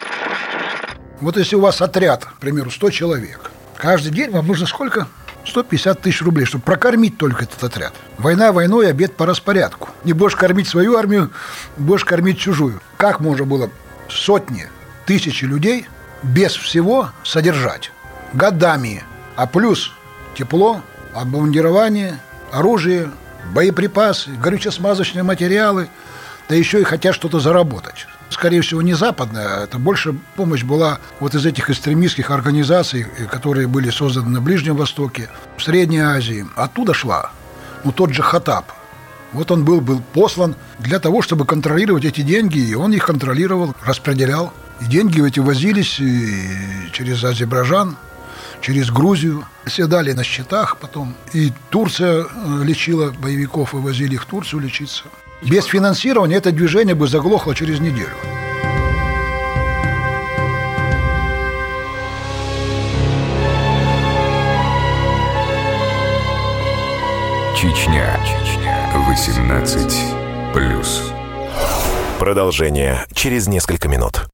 [1.21, 5.07] Вот если у вас отряд, к примеру, 100 человек, каждый день вам нужно сколько?
[5.45, 7.93] 150 тысяч рублей, чтобы прокормить только этот отряд.
[8.17, 9.87] Война войной, обед по распорядку.
[10.03, 11.31] Не будешь кормить свою армию,
[11.77, 12.81] будешь кормить чужую.
[12.97, 13.69] Как можно было
[14.09, 14.67] сотни,
[15.05, 15.87] тысячи людей–
[16.23, 17.91] без всего содержать
[18.33, 19.03] годами.
[19.35, 19.91] А плюс
[20.35, 20.81] тепло,
[21.13, 22.19] обмундирование,
[22.51, 23.11] оружие,
[23.53, 25.89] боеприпасы, горюче-смазочные материалы,
[26.47, 28.07] да еще и хотят что-то заработать.
[28.29, 33.89] Скорее всего, не западная, это больше помощь была вот из этих экстремистских организаций, которые были
[33.89, 36.45] созданы на Ближнем Востоке, в Средней Азии.
[36.55, 37.31] Оттуда шла.
[37.83, 38.65] Ну, тот же Хатаб.
[39.31, 43.75] Вот он был, был послан для того, чтобы контролировать эти деньги, и он их контролировал,
[43.83, 44.53] распределял.
[44.81, 45.99] И деньги эти возились
[46.91, 47.97] через Азербайджан,
[48.61, 49.45] через Грузию.
[49.67, 51.15] Седали на счетах потом.
[51.33, 55.03] И Турция э, лечила боевиков и возили их в Турцию лечиться.
[55.43, 58.15] Без финансирования это движение бы заглохло через неделю.
[67.55, 68.17] Чечня.
[69.09, 71.11] 18 плюс.
[72.19, 74.29] Продолжение через несколько минут.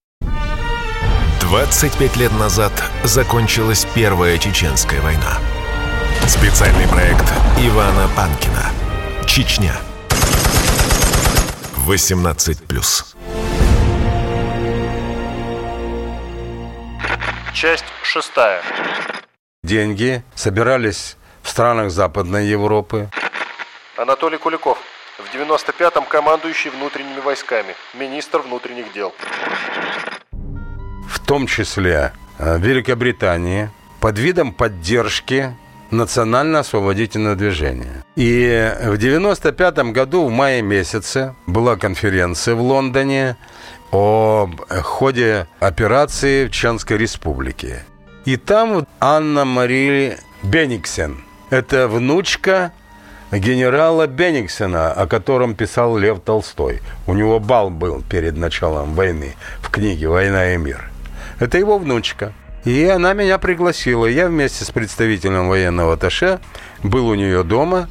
[1.49, 2.71] 25 лет назад
[3.03, 5.37] закончилась Первая Чеченская война.
[6.27, 7.23] Специальный проект
[7.59, 8.71] Ивана Панкина.
[9.27, 9.73] Чечня.
[11.77, 13.15] 18 плюс.
[17.53, 18.63] Часть шестая.
[19.63, 23.07] Деньги собирались в странах Западной Европы.
[23.97, 24.79] Анатолий Куликов.
[25.19, 27.75] В 95-м командующий внутренними войсками.
[27.93, 29.13] Министр внутренних дел
[31.07, 35.55] в том числе э, Великобритании, под видом поддержки
[35.91, 38.03] национально-освободительного движения.
[38.15, 43.37] И в 1995 году, в мае месяце, была конференция в Лондоне
[43.91, 44.49] о
[44.83, 47.85] ходе операции в Чеченской республике.
[48.25, 51.23] И там Анна Мария Бениксен.
[51.49, 52.73] Это внучка
[53.31, 56.81] генерала Бениксена, о котором писал Лев Толстой.
[57.07, 60.89] У него бал был перед началом войны в книге «Война и мир».
[61.39, 62.33] Это его внучка.
[62.63, 64.05] И она меня пригласила.
[64.05, 66.39] Я вместе с представителем военного атташе
[66.83, 67.89] был у нее дома.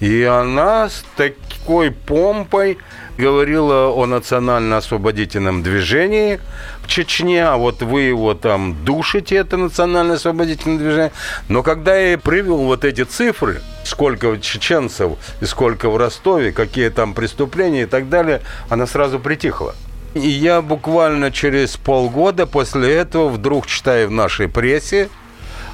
[0.00, 1.32] И она с так,
[1.66, 2.78] такой помпой
[3.18, 6.38] говорила о национально-освободительном движении
[6.82, 11.12] в Чечне, а вот вы его там душите, это национально-освободительное движение.
[11.48, 17.14] Но когда я привел вот эти цифры, сколько чеченцев и сколько в Ростове, какие там
[17.14, 19.74] преступления и так далее, она сразу притихла.
[20.14, 25.08] И я буквально через полгода после этого вдруг читаю в нашей прессе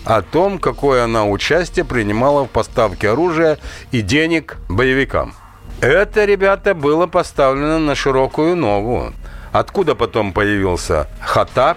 [0.05, 3.59] о том, какое она участие принимала в поставке оружия
[3.93, 5.35] и денег боевикам.
[5.81, 9.13] Это, ребята, было поставлено на широкую ногу.
[9.53, 11.77] Откуда потом появился Хатаб?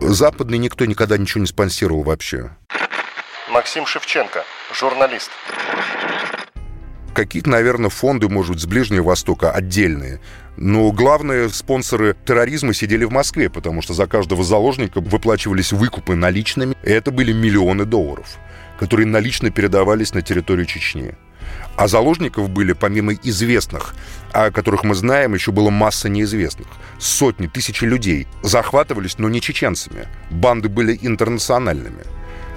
[0.00, 2.50] Западный никто никогда ничего не спонсировал вообще.
[3.50, 5.30] Максим Шевченко, журналист.
[7.18, 10.20] Какие-то, наверное, фонды, может быть, с Ближнего Востока отдельные.
[10.56, 16.76] Но главные спонсоры терроризма сидели в Москве, потому что за каждого заложника выплачивались выкупы наличными.
[16.84, 18.38] И это были миллионы долларов
[18.78, 21.14] которые налично передавались на территорию Чечни.
[21.76, 23.94] А заложников были, помимо известных,
[24.32, 26.68] о которых мы знаем, еще была масса неизвестных.
[26.98, 30.06] Сотни, тысячи людей захватывались, но не чеченцами.
[30.30, 32.04] Банды были интернациональными.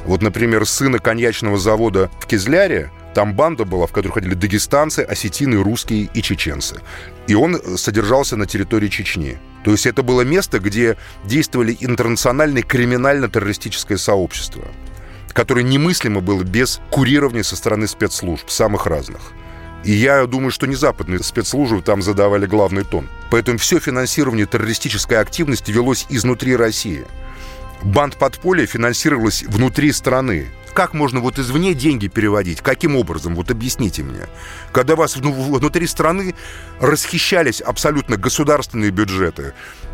[0.06, 5.62] Вот, например, сына коньячного завода в Кизляре, там банда была, в которой ходили дагестанцы, осетины,
[5.62, 6.82] русские и чеченцы.
[7.28, 9.38] И он содержался на территории Чечни.
[9.64, 14.64] То есть это было место, где действовали интернациональное криминально-террористическое сообщество
[15.34, 19.32] которое немыслимо было без курирования со стороны спецслужб, самых разных.
[19.84, 23.08] И я думаю, что не западные спецслужбы там задавали главный тон.
[23.32, 27.06] Поэтому все финансирование террористической активности велось изнутри России.
[27.82, 30.50] Банд подполья финансировалась внутри страны.
[30.74, 32.62] Как можно вот извне деньги переводить?
[32.62, 33.36] Каким образом?
[33.36, 34.28] Вот объясните мне.
[34.72, 36.36] Когда вас внутри страны
[36.80, 39.54] расхищались абсолютно государственные бюджеты,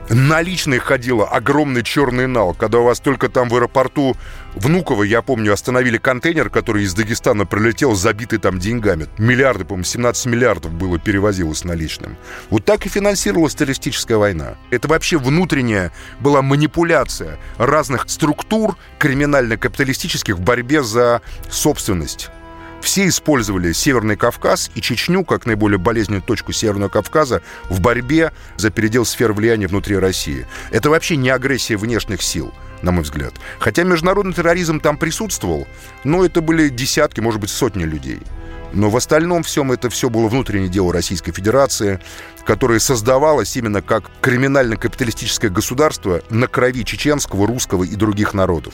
[0.09, 4.15] наличные ходила огромный черный нал, когда у вас только там в аэропорту
[4.57, 9.05] Внуково, я помню, остановили контейнер, который из Дагестана прилетел, забитый там деньгами.
[9.19, 12.17] Миллиарды, по-моему, 17 миллиардов было перевозилось наличным.
[12.49, 14.55] Вот так и финансировалась террористическая война.
[14.71, 22.31] Это вообще внутренняя была манипуляция разных структур криминально-капиталистических в борьбе за собственность.
[22.87, 28.69] Все использовали Северный Кавказ и Чечню как наиболее болезненную точку Северного Кавказа в борьбе за
[28.69, 30.47] передел сфер влияния внутри России.
[30.71, 33.33] Это вообще не агрессия внешних сил на мой взгляд.
[33.59, 35.67] Хотя международный терроризм там присутствовал,
[36.05, 38.21] но это были десятки, может быть, сотни людей.
[38.71, 41.99] Но в остальном всем это все было внутреннее дело Российской Федерации,
[42.45, 48.73] которое создавалось именно как криминально-капиталистическое государство на крови чеченского, русского и других народов.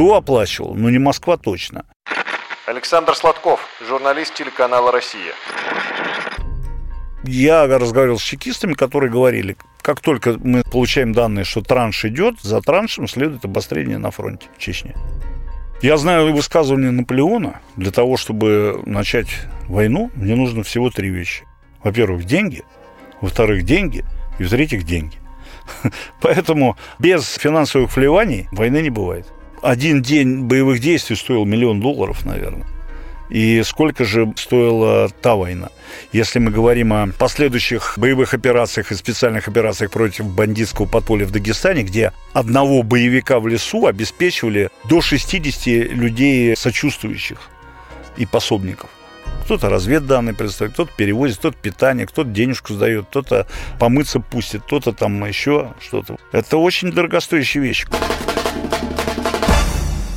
[0.00, 0.74] Кто оплачивал?
[0.76, 1.84] Ну, не Москва точно.
[2.64, 5.34] Александр Сладков, журналист телеканала «Россия».
[7.24, 12.62] Я разговаривал с чекистами, которые говорили, как только мы получаем данные, что транш идет, за
[12.62, 14.94] траншем следует обострение на фронте в Чечне.
[15.82, 17.60] Я знаю высказывание Наполеона.
[17.76, 19.28] Для того, чтобы начать
[19.68, 21.44] войну, мне нужно всего три вещи.
[21.84, 22.62] Во-первых, деньги.
[23.20, 24.06] Во-вторых, деньги.
[24.38, 25.18] И в-третьих, деньги.
[26.22, 29.26] Поэтому без финансовых вливаний войны не бывает
[29.62, 32.66] один день боевых действий стоил миллион долларов, наверное.
[33.30, 35.68] И сколько же стоила та война?
[36.12, 41.84] Если мы говорим о последующих боевых операциях и специальных операциях против бандитского подполья в Дагестане,
[41.84, 47.38] где одного боевика в лесу обеспечивали до 60 людей сочувствующих
[48.16, 48.90] и пособников.
[49.44, 53.46] Кто-то разведданные предоставит, кто-то перевозит, кто-то питание, кто-то денежку сдает, кто-то
[53.78, 56.16] помыться пустит, кто-то там еще что-то.
[56.32, 57.86] Это очень дорогостоящая вещь.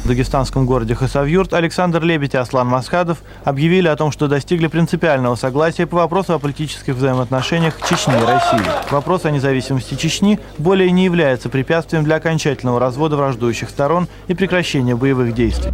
[0.04, 5.36] В дагестанском городе Хасавюрт Александр Лебедь и Аслан Масхадов объявили о том, что достигли принципиального
[5.36, 8.92] согласия по вопросу о политических взаимоотношениях Чечни и России.
[8.92, 14.94] Вопрос о независимости Чечни более не является препятствием для окончательного развода враждующих сторон и прекращения
[14.94, 15.72] боевых действий.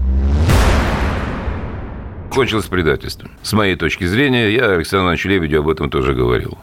[2.32, 3.28] Кончилось предательство.
[3.42, 6.60] С моей точки зрения, я Александру Ивановичу Лебедю об этом тоже говорил.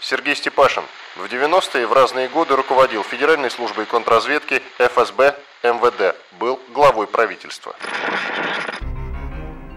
[0.00, 0.82] Сергей Степашин
[1.14, 7.74] в 90-е в разные годы руководил Федеральной службой контрразведки ФСБ МВД, был главой правительства.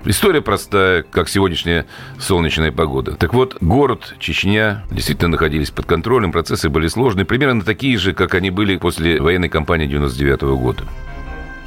[0.03, 1.85] История простая, как сегодняшняя
[2.19, 3.15] солнечная погода.
[3.15, 8.33] Так вот, город, Чечня действительно находились под контролем, процессы были сложные, примерно такие же, как
[8.33, 10.83] они были после военной кампании 99 -го года.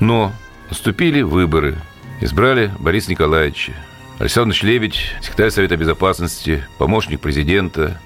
[0.00, 0.32] Но
[0.68, 1.76] наступили выборы.
[2.20, 3.72] Избрали Бориса Николаевича.
[4.18, 8.00] Александр Лебедь, секретарь Совета Безопасности, помощник президента,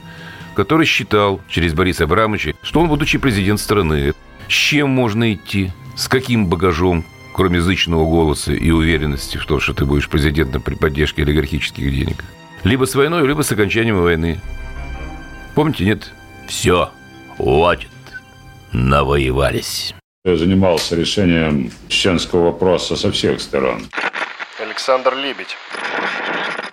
[0.54, 4.12] который считал через Бориса Абрамовича, что он будучи президент страны.
[4.48, 5.72] С чем можно идти?
[5.94, 10.74] С каким багажом, кроме зычного голоса и уверенности в том, что ты будешь президентом при
[10.74, 12.24] поддержке олигархических денег?
[12.64, 14.40] Либо с войной, либо с окончанием войны.
[15.54, 16.10] Помните, нет?
[16.48, 16.90] Все,
[17.36, 17.88] хватит.
[18.72, 19.94] навоевались.
[20.24, 23.86] Я занимался решением чеченского вопроса со всех сторон.
[24.60, 25.56] Александр Лебедь.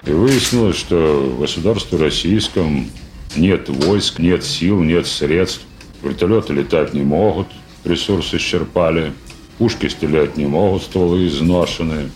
[0.06, 0.96] И выяснилось, что
[1.36, 2.90] в государстве российском
[3.36, 5.62] нет войск, нет сил, нет средств.
[6.02, 7.48] Вертолеты летать не могут,
[7.84, 9.14] ресурсы исчерпали.
[9.58, 12.12] Пушки стрелять не могут, стволы изношены.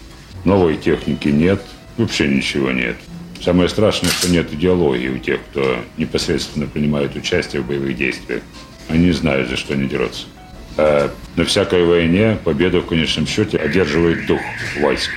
[0.45, 1.61] Новой техники нет,
[1.97, 2.95] вообще ничего нет.
[3.41, 8.41] Самое страшное, что нет идеологии у тех, кто непосредственно принимает участие в боевых действиях.
[8.87, 10.25] Они знают, за что они дерутся.
[10.77, 14.39] А на всякой войне победа в конечном счете одерживает дух
[14.79, 15.11] войск.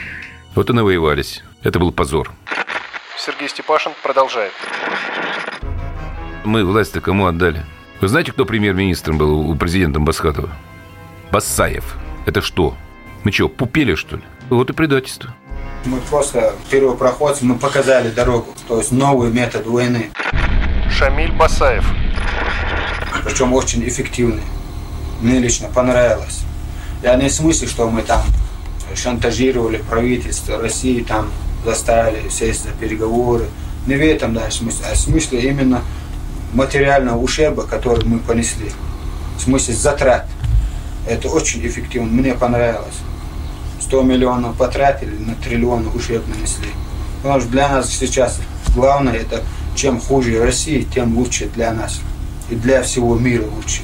[0.54, 1.42] Вот и навоевались.
[1.62, 2.32] Это был позор.
[3.16, 4.52] Сергей Степашин продолжает.
[6.44, 7.64] Мы власть-то кому отдали?
[7.98, 10.50] Вы знаете, кто премьер-министром был у президента Басхатова?
[11.32, 11.96] Басаев.
[12.26, 12.76] Это что?
[13.24, 14.22] Мы что, пупели, что ли?
[14.50, 15.34] Вот и предательство.
[15.86, 20.10] Мы просто первопроходцы, мы показали дорогу, то есть новый метод войны.
[20.90, 21.90] Шамиль Басаев.
[23.24, 24.42] Причем очень эффективный.
[25.22, 26.42] Мне лично понравилось.
[27.02, 28.20] Я не в смысле, что мы там
[28.94, 31.30] шантажировали правительство России, там
[31.64, 33.46] заставили сесть за переговоры.
[33.86, 35.82] Не в этом да, смысле, а в смысле именно
[36.56, 38.70] материального ущерба, который мы понесли.
[39.38, 40.26] В смысле затрат.
[41.06, 42.10] Это очень эффективно.
[42.10, 42.96] Мне понравилось.
[43.80, 46.70] 100 миллионов потратили, на триллион ущерб нанесли.
[47.22, 48.40] Потому что для нас сейчас
[48.74, 49.42] главное, это
[49.76, 52.00] чем хуже России, тем лучше для нас.
[52.50, 53.82] И для всего мира лучше.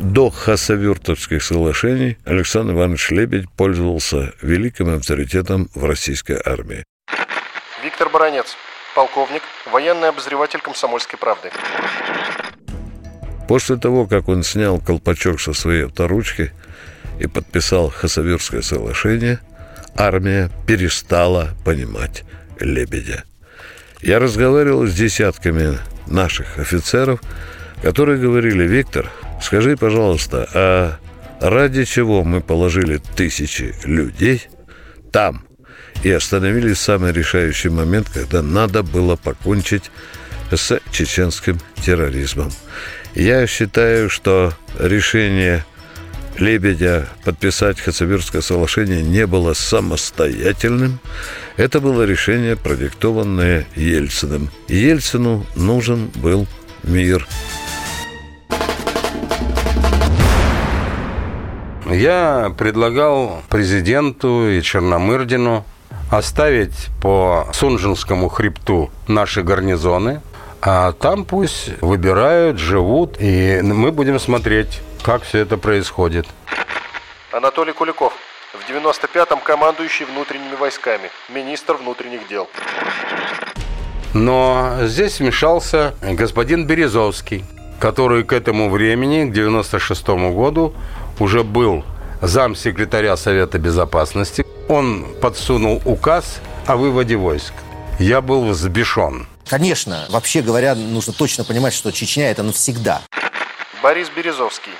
[0.00, 6.82] До Хасавюртовских соглашений Александр Иванович Лебедь пользовался великим авторитетом в российской армии.
[7.84, 8.56] Виктор Баранец,
[8.94, 11.50] полковник, военный обозреватель «Комсомольской правды».
[13.48, 16.52] После того, как он снял колпачок со своей авторучки
[17.18, 19.40] и подписал Хасавюрское соглашение,
[19.96, 22.24] армия перестала понимать
[22.60, 23.24] Лебедя.
[24.02, 27.20] Я разговаривал с десятками наших офицеров,
[27.82, 29.10] которые говорили, Виктор,
[29.42, 30.96] скажи, пожалуйста, а
[31.40, 34.48] ради чего мы положили тысячи людей
[35.10, 35.44] там
[36.02, 39.90] и остановились в самый решающий момент, когда надо было покончить
[40.50, 42.50] с чеченским терроризмом.
[43.14, 45.64] Я считаю, что решение
[46.38, 50.98] Лебедя подписать Хацавюрское соглашение не было самостоятельным.
[51.56, 54.50] Это было решение, продиктованное Ельциным.
[54.68, 56.46] Ельцину нужен был
[56.82, 57.26] мир.
[61.90, 65.66] Я предлагал президенту и Черномырдину
[66.10, 70.20] оставить по Сунжинскому хребту наши гарнизоны,
[70.60, 76.26] а там пусть выбирают, живут, и мы будем смотреть, как все это происходит.
[77.32, 78.12] Анатолий Куликов.
[78.52, 82.48] В 95-м командующий внутренними войсками, министр внутренних дел.
[84.12, 87.44] Но здесь вмешался господин Березовский,
[87.78, 90.74] который к этому времени, к 96 году,
[91.20, 91.84] уже был
[92.20, 94.44] замсекретаря Совета Безопасности.
[94.70, 97.52] Он подсунул указ о выводе войск.
[97.98, 99.26] Я был взбешен.
[99.48, 103.02] Конечно, вообще говоря, нужно точно понимать, что Чечня это навсегда.
[103.82, 104.70] Борис Березовский.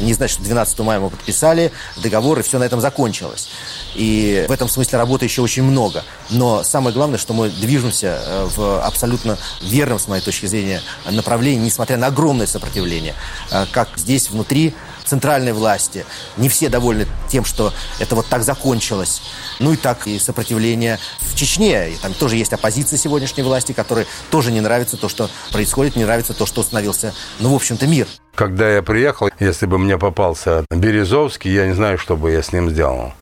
[0.00, 3.48] Не значит, что 12 мая мы подписали договор, и все на этом закончилось.
[3.96, 6.04] И в этом смысле работы еще очень много.
[6.30, 11.64] Но самое главное, что мы движемся э, в абсолютно верном, с моей точки зрения, направлении,
[11.64, 13.14] несмотря на огромное сопротивление.
[13.50, 14.72] Э, как здесь, внутри
[15.04, 16.04] центральной власти.
[16.36, 19.22] Не все довольны тем, что это вот так закончилось.
[19.58, 21.90] Ну и так и сопротивление в Чечне.
[21.90, 26.04] И там тоже есть оппозиция сегодняшней власти, которой тоже не нравится то, что происходит, не
[26.04, 28.06] нравится то, что установился, ну, в общем-то, мир.
[28.34, 32.52] Когда я приехал, если бы мне попался Березовский, я не знаю, что бы я с
[32.52, 33.12] ним сделал.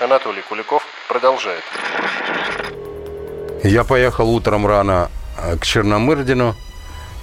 [0.00, 1.62] Анатолий Куликов продолжает.
[3.62, 6.56] Я поехал утром рано э, к Черномырдину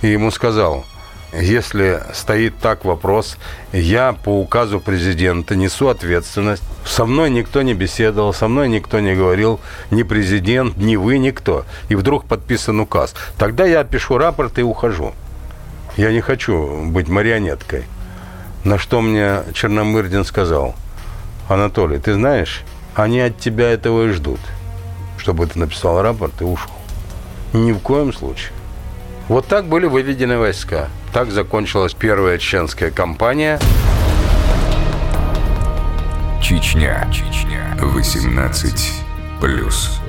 [0.02, 0.86] и ему сказал,
[1.34, 3.38] если стоит так вопрос,
[3.72, 6.64] я по указу президента несу ответственность.
[6.86, 9.60] Со мной никто не беседовал, со мной никто не говорил,
[9.92, 11.66] ни президент, ни вы, никто.
[11.88, 13.14] И вдруг подписан указ.
[13.38, 15.14] Тогда я пишу рапорт и ухожу.
[15.98, 17.84] Я не хочу быть марионеткой.
[18.64, 20.76] На что мне Черномырдин сказал,
[21.48, 22.64] Анатолий, ты знаешь,
[22.96, 24.40] они от тебя этого и ждут,
[25.18, 26.72] чтобы ты написал рапорт и ушел.
[27.54, 28.52] Ни в коем случае.
[29.30, 30.90] Вот так были выведены войска.
[31.14, 33.60] Так закончилась первая чеченская кампания.
[36.42, 37.08] Чечня.
[37.14, 37.78] Чечня.
[37.80, 38.92] 18
[39.40, 40.00] плюс.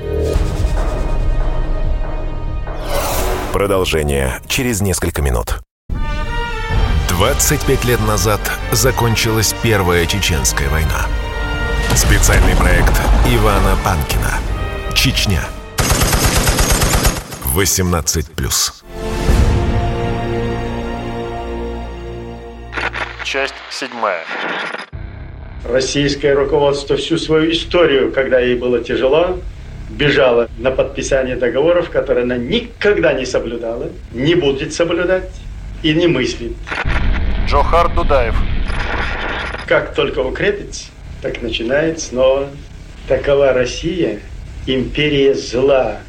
[3.53, 5.59] Продолжение через несколько минут.
[7.09, 8.39] 25 лет назад
[8.71, 11.05] закончилась Первая Чеченская война.
[11.93, 14.33] Специальный проект Ивана Панкина.
[14.95, 15.41] Чечня.
[17.43, 18.81] 18 плюс.
[23.23, 23.89] Часть 7.
[25.63, 29.39] Российское руководство всю свою историю, когда ей было тяжело,
[29.89, 35.29] бежало на подписание договоров, которые она никогда не соблюдала, не будет соблюдать
[35.83, 36.53] и не мыслит.
[37.47, 38.35] Джохар Дудаев.
[39.67, 40.85] Как только укрепится,
[41.21, 42.49] так начинает снова.
[43.07, 44.19] Такова Россия,
[44.65, 45.99] империя зла.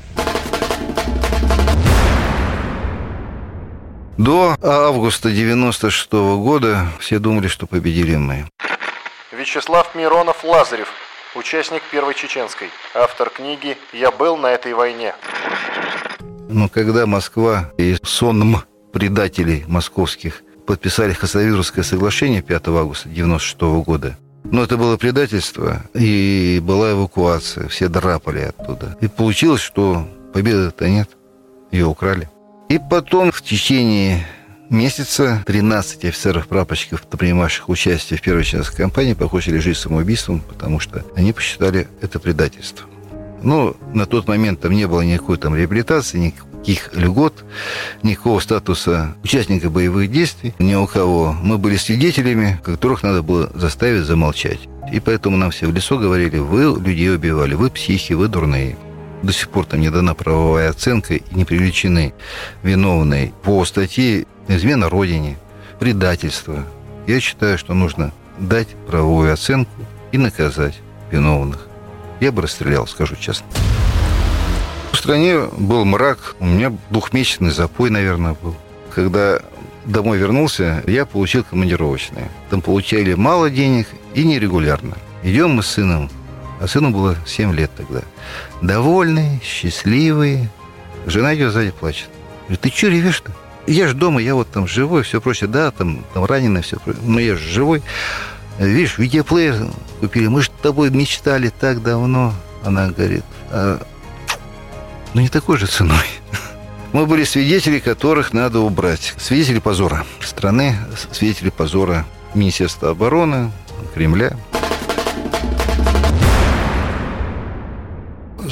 [4.23, 8.47] До августа 96 года все думали, что победили мы.
[9.33, 10.87] Вячеслав Миронов Лазарев,
[11.35, 15.17] участник Первой Чеченской, автор книги «Я был на этой войне».
[16.49, 18.63] Но когда Москва и сонм
[18.93, 26.93] предателей московских подписали Хасавюрское соглашение 5 августа 96 года, но это было предательство, и была
[26.93, 28.97] эвакуация, все драпали оттуда.
[29.01, 31.11] И получилось, что победы-то нет,
[31.73, 32.29] ее украли.
[32.73, 34.27] И потом в течение
[34.71, 41.35] месяца 13 офицеров-прапорщиков, принимавших участие в первой чеченской кампании, покончили жизнь самоубийством, потому что они
[41.35, 42.87] посчитали это предательство.
[43.43, 47.45] Но на тот момент там не было никакой там реабилитации, никаких льгот,
[48.03, 51.37] никакого статуса участника боевых действий, ни у кого.
[51.43, 54.61] Мы были свидетелями, которых надо было заставить замолчать.
[54.91, 58.79] И поэтому нам все в лицо говорили, вы людей убивали, вы психи, вы дурные
[59.23, 62.13] до сих пор там не дана правовая оценка и не привлечены
[62.63, 65.39] виновные по статье «Измена Родине»,
[65.79, 66.67] «Предательство».
[67.07, 69.73] Я считаю, что нужно дать правовую оценку
[70.13, 70.79] и наказать
[71.11, 71.67] виновных.
[72.21, 73.47] Я бы расстрелял, скажу честно.
[74.93, 78.55] В стране был мрак, у меня двухмесячный запой, наверное, был.
[78.95, 79.41] Когда
[79.85, 82.29] домой вернулся, я получил командировочные.
[82.51, 84.97] Там получали мало денег и нерегулярно.
[85.23, 86.11] Идем мы с сыном
[86.63, 88.03] а сыну было 7 лет тогда.
[88.61, 90.49] Довольный, счастливый.
[91.07, 92.09] Жена идет сзади плачет.
[92.43, 93.33] Говорит, ты что ревешь-то?
[93.67, 95.51] Я же дома, я вот там живой, все прочее.
[95.51, 97.03] Да, там, там раненый, все прочее.
[97.05, 97.83] Но я же живой.
[98.61, 100.29] Видишь, видеоплеер купили.
[100.29, 102.33] Мы же с тобой мечтали так давно.
[102.63, 103.85] Она говорит, а,
[105.15, 106.07] ну не такой же ценой.
[106.93, 109.15] Мы были свидетели, которых надо убрать.
[109.19, 110.77] Свидетели позора страны,
[111.11, 113.51] свидетели позора Министерства обороны,
[113.95, 114.37] Кремля.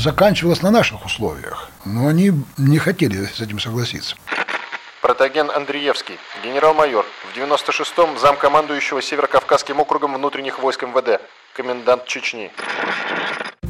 [0.00, 1.68] Заканчивалось на наших условиях.
[1.84, 4.16] Но они не хотели с этим согласиться.
[5.02, 11.20] Протаген Андреевский, генерал-майор, в 96-м замкомандующего Северокавказским округом внутренних войск МВД,
[11.54, 12.50] комендант Чечни.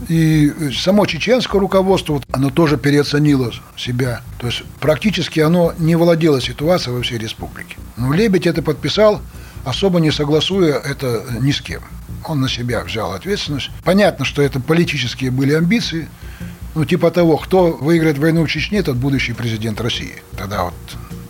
[0.09, 4.23] И само чеченское руководство, вот, оно тоже переоценило себя.
[4.41, 7.77] То есть практически оно не владело ситуацией во всей республике.
[7.97, 9.21] Но Лебедь это подписал,
[9.65, 11.83] особо не согласуя это ни с кем.
[12.27, 13.71] Он на себя взял ответственность.
[13.85, 16.09] Понятно, что это политические были амбиции.
[16.75, 20.23] Ну, типа того, кто выиграет войну в Чечне, тот будущий президент России.
[20.37, 20.75] Тогда вот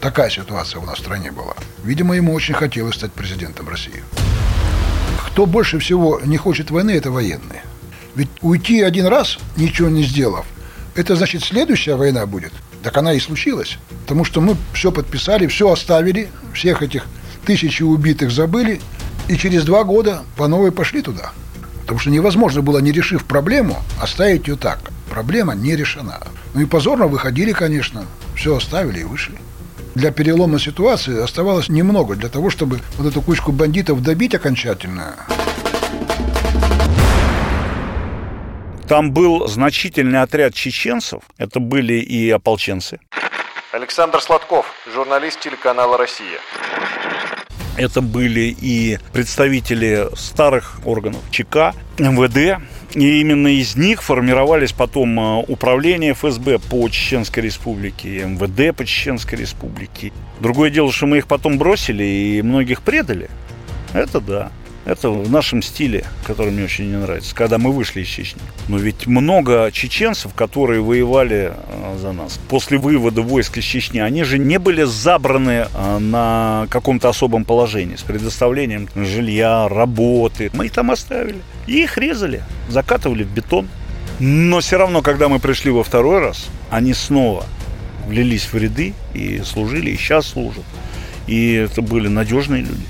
[0.01, 1.55] такая ситуация у нас в стране была.
[1.83, 4.03] Видимо, ему очень хотелось стать президентом России.
[5.27, 7.63] Кто больше всего не хочет войны, это военные.
[8.17, 10.45] Ведь уйти один раз, ничего не сделав,
[10.95, 12.53] это значит следующая война будет.
[12.83, 13.79] Так она и случилась.
[14.03, 17.07] Потому что мы все подписали, все оставили, всех этих
[17.45, 18.81] тысячи убитых забыли,
[19.29, 21.33] и через два года по новой пошли туда.
[21.83, 24.79] Потому что невозможно было, не решив проблему, оставить ее так.
[25.11, 26.21] Проблема не решена.
[26.55, 28.05] Ну и позорно выходили, конечно.
[28.37, 29.37] Все оставили и вышли.
[29.95, 35.17] Для перелома ситуации оставалось немного для того, чтобы вот эту кучку бандитов добить окончательно.
[38.87, 41.23] Там был значительный отряд чеченцев.
[41.39, 42.99] Это были и ополченцы.
[43.73, 46.41] Александр Сладков, журналист телеканала «Россия».
[47.81, 52.63] Это были и представители старых органов ЧК, МВД,
[52.95, 59.39] и именно из них формировались потом э, управление ФСБ по Чеченской Республике, МВД по Чеченской
[59.39, 60.13] Республике.
[60.41, 63.31] Другое дело, что мы их потом бросили и многих предали.
[63.95, 64.53] Это да.
[64.91, 68.41] Это в нашем стиле, который мне очень не нравится, когда мы вышли из Чечни.
[68.67, 72.41] Но ведь много чеченцев, которые воевали э, за нас.
[72.49, 77.95] После вывода войск из Чечни, они же не были забраны э, на каком-то особом положении
[77.95, 80.51] с предоставлением жилья, работы.
[80.55, 81.39] Мы их там оставили.
[81.69, 83.69] И их резали, закатывали в бетон.
[84.19, 87.47] Но все равно, когда мы пришли во второй раз, они снова
[88.09, 90.65] влились в ряды и служили, и сейчас служат.
[91.29, 92.87] И это были надежные люди.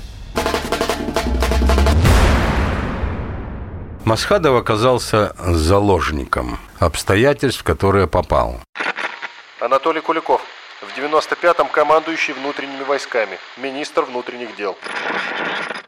[4.05, 8.59] Масхадов оказался заложником обстоятельств, в которые попал.
[9.59, 10.41] Анатолий Куликов,
[10.81, 14.75] в 95-м командующий внутренними войсками, министр внутренних дел.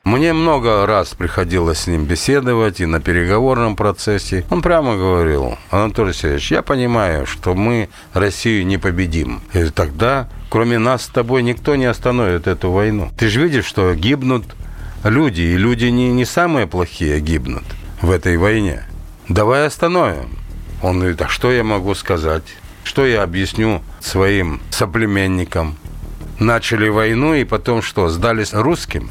[0.04, 4.46] Мне много раз приходилось с ним беседовать и на переговорном процессе.
[4.52, 9.42] Он прямо говорил, Анатолий Сергеевич, я понимаю, что мы Россию не победим.
[9.54, 13.10] И тогда, кроме нас с тобой, никто не остановит эту войну.
[13.18, 14.46] Ты же видишь, что гибнут
[15.04, 17.64] люди, и люди не, не самые плохие гибнут
[18.04, 18.84] в этой войне.
[19.30, 20.38] Давай остановим.
[20.82, 22.44] Он говорит, а что я могу сказать?
[22.84, 25.78] Что я объясню своим соплеменникам?
[26.38, 29.10] Начали войну и потом что, сдались русским?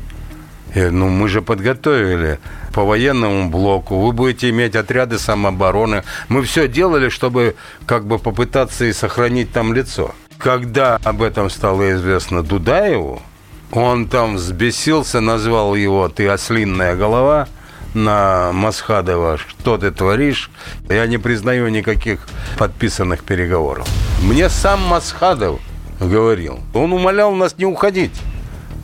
[0.74, 2.39] Я говорю, ну мы же подготовили
[2.74, 6.05] по военному блоку, вы будете иметь отряды самообороны.
[6.28, 7.56] Мы все делали, чтобы
[7.86, 10.14] как бы попытаться и сохранить там лицо.
[10.36, 13.23] Когда об этом стало известно Дудаеву,
[13.70, 17.48] он там взбесился, назвал его «ты ослинная голова»,
[17.94, 20.51] на Масхадова, что ты творишь.
[20.89, 22.27] Я не признаю никаких
[22.59, 23.89] подписанных переговоров.
[24.23, 25.60] Мне сам Масхадов
[26.01, 26.60] говорил.
[26.74, 28.12] Он умолял нас не уходить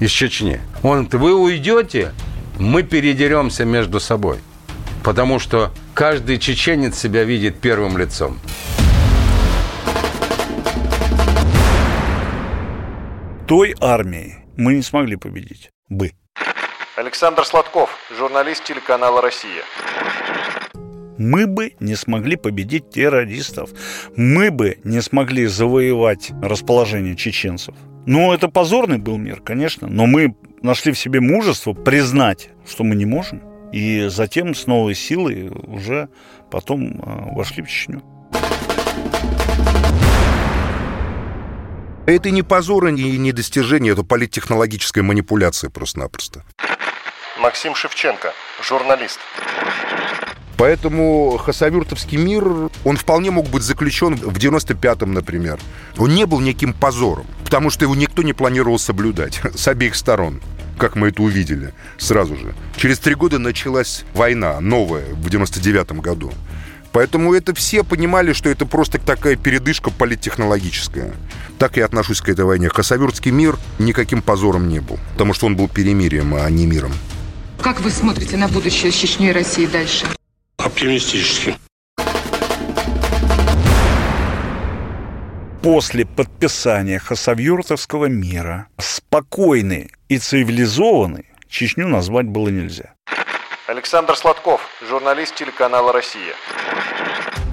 [0.00, 0.60] из Чечни.
[0.82, 2.12] Он, вы уйдете,
[2.58, 4.38] мы передеремся между собой.
[5.02, 8.38] Потому что каждый чеченец себя видит первым лицом.
[13.46, 15.70] Той армией мы не смогли победить.
[15.88, 16.12] Бы.
[16.98, 19.62] Александр Сладков, журналист телеканала «Россия».
[21.16, 23.70] Мы бы не смогли победить террористов.
[24.16, 27.76] Мы бы не смогли завоевать расположение чеченцев.
[28.04, 32.96] Ну, это позорный был мир, конечно, но мы нашли в себе мужество признать, что мы
[32.96, 33.42] не можем.
[33.72, 36.08] И затем с новой силой уже
[36.50, 38.02] потом а, вошли в Чечню.
[42.06, 46.42] Это не позор и не достижение, это политтехнологическая манипуляция просто-напросто.
[47.38, 48.32] Максим Шевченко,
[48.62, 49.18] журналист.
[50.56, 52.44] Поэтому Хасавюртовский мир,
[52.84, 55.60] он вполне мог быть заключен в 95-м, например.
[55.96, 60.40] Он не был неким позором, потому что его никто не планировал соблюдать с обеих сторон
[60.78, 62.54] как мы это увидели сразу же.
[62.76, 66.32] Через три года началась война, новая, в 99-м году.
[66.92, 71.12] Поэтому это все понимали, что это просто такая передышка политтехнологическая.
[71.58, 72.68] Так я отношусь к этой войне.
[72.68, 76.92] Хасавюртский мир никаким позором не был, потому что он был перемирием, а не миром.
[77.62, 80.06] Как вы смотрите на будущее Чечни и России дальше?
[80.58, 81.56] Оптимистически.
[85.62, 92.94] После подписания Хасавюртовского мира спокойный и цивилизованный Чечню назвать было нельзя.
[93.66, 96.34] Александр Сладков, журналист телеканала «Россия».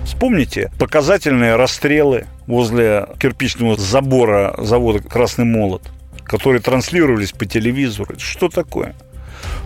[0.05, 5.81] Вспомните показательные расстрелы возле кирпичного забора завода «Красный молот»,
[6.23, 8.17] которые транслировались по телевизору.
[8.17, 8.95] Что такое?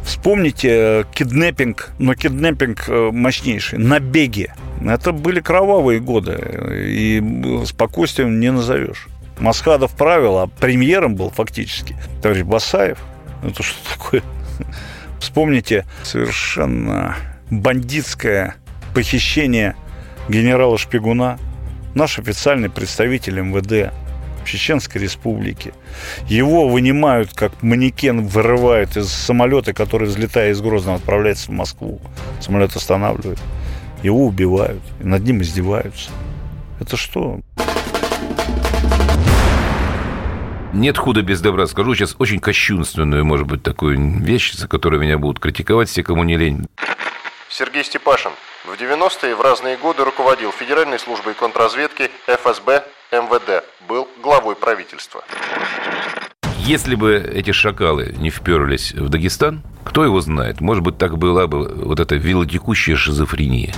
[0.04, 4.54] Вспомните э, киднеппинг, но киднеппинг э, мощнейший, набеги.
[4.86, 6.40] Это были кровавые годы,
[6.74, 9.08] и спокойствием не назовешь.
[9.40, 12.98] Масхадов правил, а премьером был фактически товарищ Басаев.
[13.44, 14.24] Это что такое?
[15.20, 17.16] Вспомните совершенно
[17.50, 18.56] бандитское
[18.94, 19.76] похищение
[20.28, 21.40] генерала Шпигуна,
[21.96, 23.94] наш официальный представитель МВД,
[24.50, 25.74] Чеченской Республики.
[26.28, 32.02] Его вынимают, как манекен вырывают из самолета, который, взлетая из Грозного, отправляется в Москву.
[32.40, 33.40] Самолет останавливают.
[34.04, 34.82] Его убивают.
[35.02, 36.10] И над ним издеваются.
[36.80, 37.42] Это что?
[40.74, 41.66] Нет худа без добра.
[41.68, 46.24] Скажу сейчас очень кощунственную, может быть, такую вещь, за которую меня будут критиковать все, кому
[46.24, 46.68] не лень.
[47.60, 48.32] Сергей Степашин.
[48.64, 53.66] В 90-е в разные годы руководил Федеральной службой контрразведки ФСБ МВД.
[53.86, 55.26] Был главой правительства.
[56.60, 61.48] Если бы эти шакалы не вперлись в Дагестан, кто его знает, может быть, так была
[61.48, 63.74] бы вот эта велотекущая шизофрения,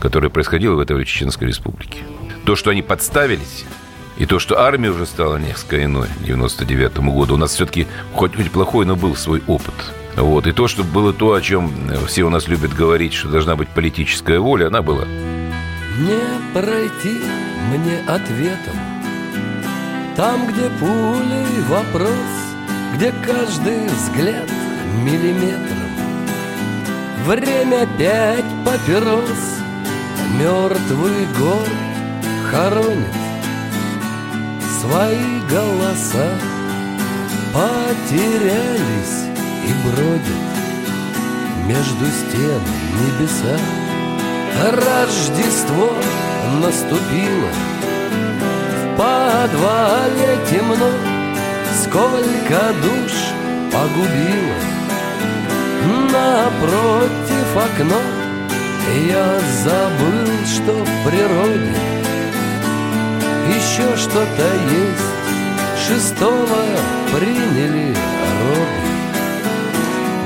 [0.00, 1.98] которая происходила в этой Чеченской республике.
[2.44, 3.64] То, что они подставились,
[4.18, 8.34] и то, что армия уже стала несколько иной к 99 году, у нас все-таки, хоть,
[8.34, 9.74] хоть плохой, но был свой опыт.
[10.16, 10.46] Вот.
[10.46, 11.72] И то, что было то, о чем
[12.06, 15.04] все у нас любят говорить, что должна быть политическая воля, она была.
[15.98, 17.20] Не пройти
[17.70, 18.76] мне ответом
[20.16, 22.10] Там, где пулей вопрос
[22.94, 24.48] Где каждый взгляд
[25.02, 25.76] миллиметром
[27.26, 29.58] Время пять папирос
[30.38, 31.68] Мертвый город
[32.50, 33.14] хоронит
[34.80, 36.30] Свои голоса
[37.52, 39.29] Потерялись
[39.64, 40.50] и бродят
[41.66, 42.60] Между стен
[43.00, 43.56] небеса.
[44.60, 45.92] Рождество
[46.60, 47.50] наступило
[48.76, 50.90] В подвале темно
[51.82, 53.12] Сколько душ
[53.72, 54.60] погубило.
[56.12, 58.02] Напротив окна
[59.06, 61.74] Я забыл, что в природе
[63.48, 65.10] Еще что-то есть.
[65.86, 66.62] Шестого
[67.12, 67.94] приняли
[68.42, 68.89] роды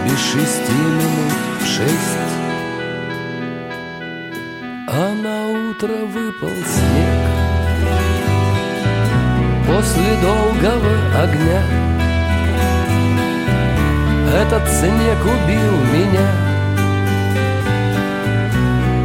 [0.05, 2.19] Без шести минут в шесть.
[4.89, 7.35] А на утро выпал снег.
[9.67, 11.85] После долгого огня
[14.35, 16.29] Этот снег убил меня.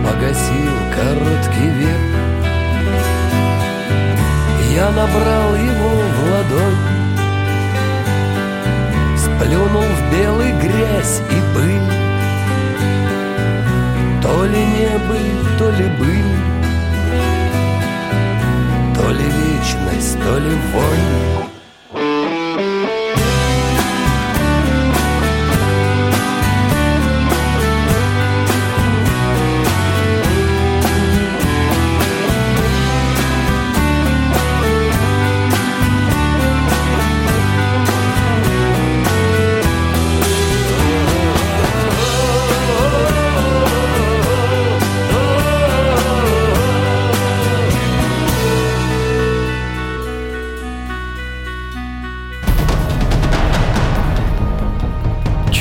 [0.03, 2.19] Погасил короткий век.
[4.73, 5.98] Я набрал его
[9.39, 11.89] Сплюнул в белый грязь и пыль.
[14.21, 16.29] То ли не был, то ли был
[18.95, 21.58] То ли вечность, то ли вонь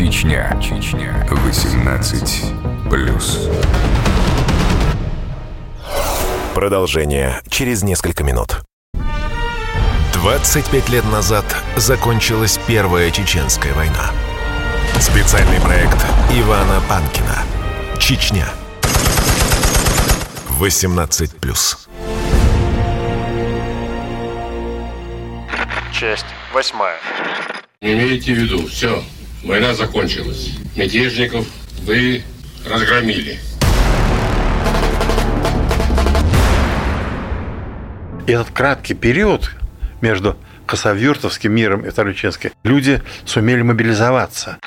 [0.09, 0.59] Чечня.
[0.59, 1.26] Чечня.
[1.28, 3.47] 18 плюс.
[6.55, 8.62] Продолжение через несколько минут.
[10.14, 11.44] 25 лет назад
[11.76, 14.10] закончилась Первая Чеченская война.
[14.98, 16.02] Специальный проект
[16.32, 17.43] Ивана Панкина.
[17.98, 18.47] Чечня.
[20.52, 21.86] 18 плюс.
[25.93, 26.24] Часть
[26.55, 26.97] восьмая.
[27.82, 29.05] Имейте в виду, все,
[29.44, 30.51] война закончилась.
[30.77, 31.47] Мятежников
[31.82, 32.23] вы
[32.66, 33.39] разгромили.
[38.27, 39.51] И этот краткий период
[40.02, 40.36] между
[40.66, 44.59] Хасавюртовским миром и Второй Чеченской люди сумели мобилизоваться.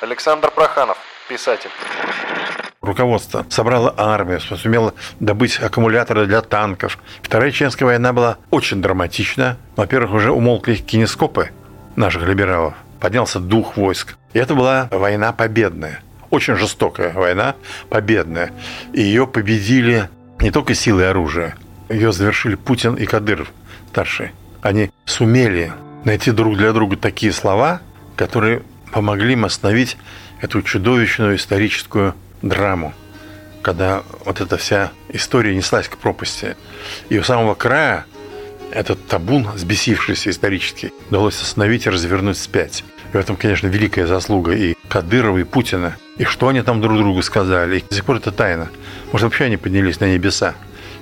[0.00, 0.98] Александр Проханов,
[1.28, 1.70] писатель.
[2.82, 6.98] Руководство собрало армию, сумело добыть аккумуляторы для танков.
[7.22, 9.56] Вторая Чеченская война была очень драматична.
[9.76, 11.50] Во-первых, уже умолкли кинескопы
[11.96, 12.74] наших либералов.
[13.04, 14.16] Поднялся дух войск.
[14.32, 16.00] И это была война победная.
[16.30, 17.54] Очень жестокая война,
[17.90, 18.50] победная.
[18.94, 20.08] И ее победили
[20.40, 21.54] не только силой оружия.
[21.90, 23.52] Ее завершили Путин и Кадыров,
[23.90, 24.30] старший.
[24.62, 25.70] Они сумели
[26.06, 27.82] найти друг для друга такие слова,
[28.16, 29.98] которые помогли им остановить
[30.40, 32.94] эту чудовищную историческую драму,
[33.60, 36.56] когда вот эта вся история неслась к пропасти.
[37.10, 38.06] И у самого края
[38.70, 42.84] этот табун, сбесившийся исторически, удалось остановить и развернуть вспять.
[43.12, 45.96] И в этом, конечно, великая заслуга и Кадырова, и Путина.
[46.16, 47.78] И что они там друг другу сказали.
[47.78, 48.70] И до сих пор это тайна.
[49.12, 50.54] Может, вообще они поднялись на небеса.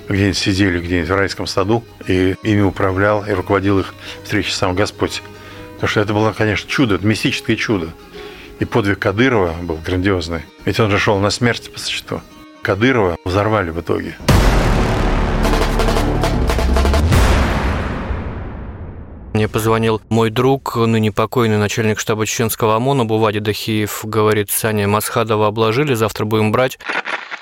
[0.09, 5.21] Где-нибудь сидели где-нибудь в райском саду, и ими управлял, и руководил их встречей сам Господь.
[5.75, 7.89] Потому что это было, конечно, чудо, это мистическое чудо.
[8.59, 10.41] И подвиг Кадырова был грандиозный.
[10.65, 12.21] Ведь он же шел на смерть по существу.
[12.61, 14.15] Кадырова взорвали в итоге.
[19.43, 24.05] Мне позвонил мой друг, ныне покойный начальник штаба чеченского ОМОНа Бувади Дахиев.
[24.05, 26.79] Говорит, Саня, Масхадова обложили, завтра будем брать.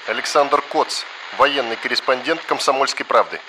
[0.08, 1.04] Александр Коц,
[1.38, 3.40] военный корреспондент «Комсомольской правды».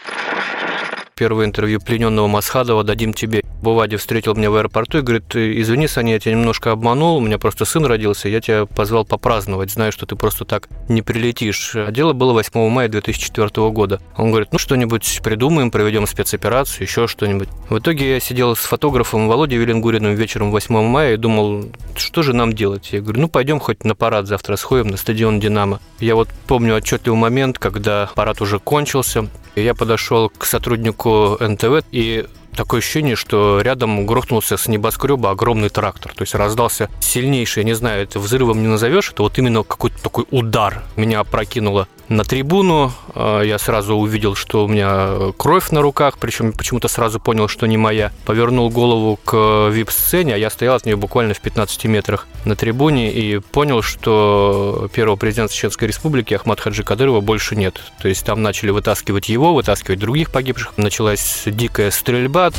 [1.22, 3.42] Первое интервью плененного Масхадова дадим тебе.
[3.62, 7.38] Бувади встретил меня в аэропорту и говорит, извини, Саня, я тебя немножко обманул, у меня
[7.38, 11.76] просто сын родился, я тебя позвал попраздновать, знаю, что ты просто так не прилетишь.
[11.76, 14.00] А дело было 8 мая 2004 года.
[14.16, 17.48] Он говорит, ну что-нибудь придумаем, проведем спецоперацию, еще что-нибудь.
[17.68, 22.32] В итоге я сидел с фотографом Володей Веленгуриным вечером 8 мая и думал, что же
[22.32, 22.88] нам делать?
[22.92, 25.78] Я говорю, ну пойдем хоть на парад завтра сходим на стадион «Динамо».
[26.00, 31.84] Я вот помню отчетливый момент, когда парад уже кончился, и я подошел к сотруднику НТВ
[31.92, 32.26] и
[32.56, 36.12] такое ощущение, что рядом грохнулся с небоскреба огромный трактор.
[36.14, 40.26] То есть раздался сильнейший, не знаю, это взрывом не назовешь, это вот именно какой-то такой
[40.30, 40.82] удар.
[40.96, 42.92] Меня опрокинуло на трибуну.
[43.16, 47.76] Я сразу увидел, что у меня кровь на руках, причем почему-то сразу понял, что не
[47.76, 48.12] моя.
[48.24, 53.12] Повернул голову к вип-сцене, а я стоял от нее буквально в 15 метрах на трибуне
[53.12, 57.80] и понял, что первого президента Чеченской Республики Ахмад Хаджи Кадырова больше нет.
[58.00, 60.74] То есть там начали вытаскивать его, вытаскивать других погибших.
[60.76, 62.50] Началась дикая стрельба.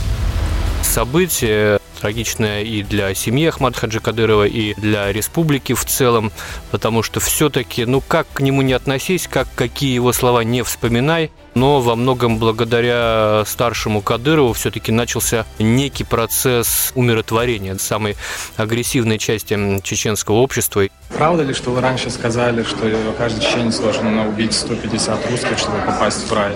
[0.82, 6.34] Событие трагичное и для семьи Ахмада Хаджи Кадырова, и для республики в целом,
[6.70, 11.32] потому что все-таки, ну как к нему не относись, как какие его слова не вспоминай,
[11.56, 18.16] но во многом благодаря старшему Кадырову все-таки начался некий процесс умиротворения самой
[18.58, 20.84] агрессивной части чеченского общества.
[21.16, 26.30] Правда ли, что вы раньше сказали, что каждый чеченец должен убить 150 русских, чтобы попасть
[26.30, 26.54] в рай?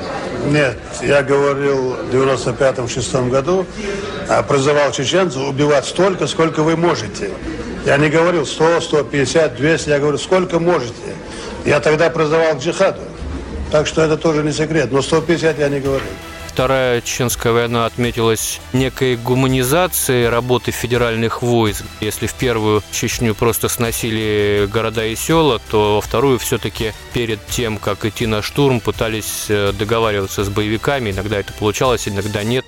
[0.48, 3.66] Нет, я говорил в 95-6 году,
[4.48, 7.32] призывал чеченцев убивать столько, сколько вы можете.
[7.86, 10.94] Я не говорил 100, 150, 200, я говорю, сколько можете.
[11.66, 13.02] Я тогда призывал к джихаду.
[13.72, 14.92] Так что это тоже не секрет.
[14.92, 16.08] Но 150 я не говорил.
[16.58, 21.86] Вторая Чеченская война отметилась некой гуманизацией работы федеральных войск.
[22.02, 27.78] Если в первую Чечню просто сносили города и села, то во вторую все-таки перед тем,
[27.78, 31.12] как идти на штурм, пытались э, договариваться с боевиками.
[31.12, 32.66] Иногда это получалось, иногда нет.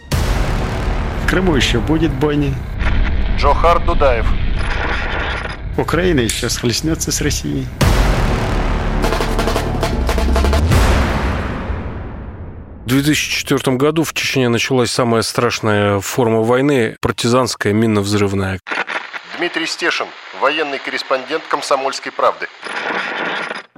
[1.24, 2.54] В Крыму еще будет бойня.
[3.40, 4.28] Джохар Дудаев.
[5.78, 7.66] Украина еще схлестнется с Россией.
[12.90, 18.60] 2004 году в Чечне началась самая страшная форма войны– партизанская минно-взрывная.
[19.38, 20.08] Дмитрий Стешин,
[20.42, 22.48] военный корреспондент «Комсомольской правды».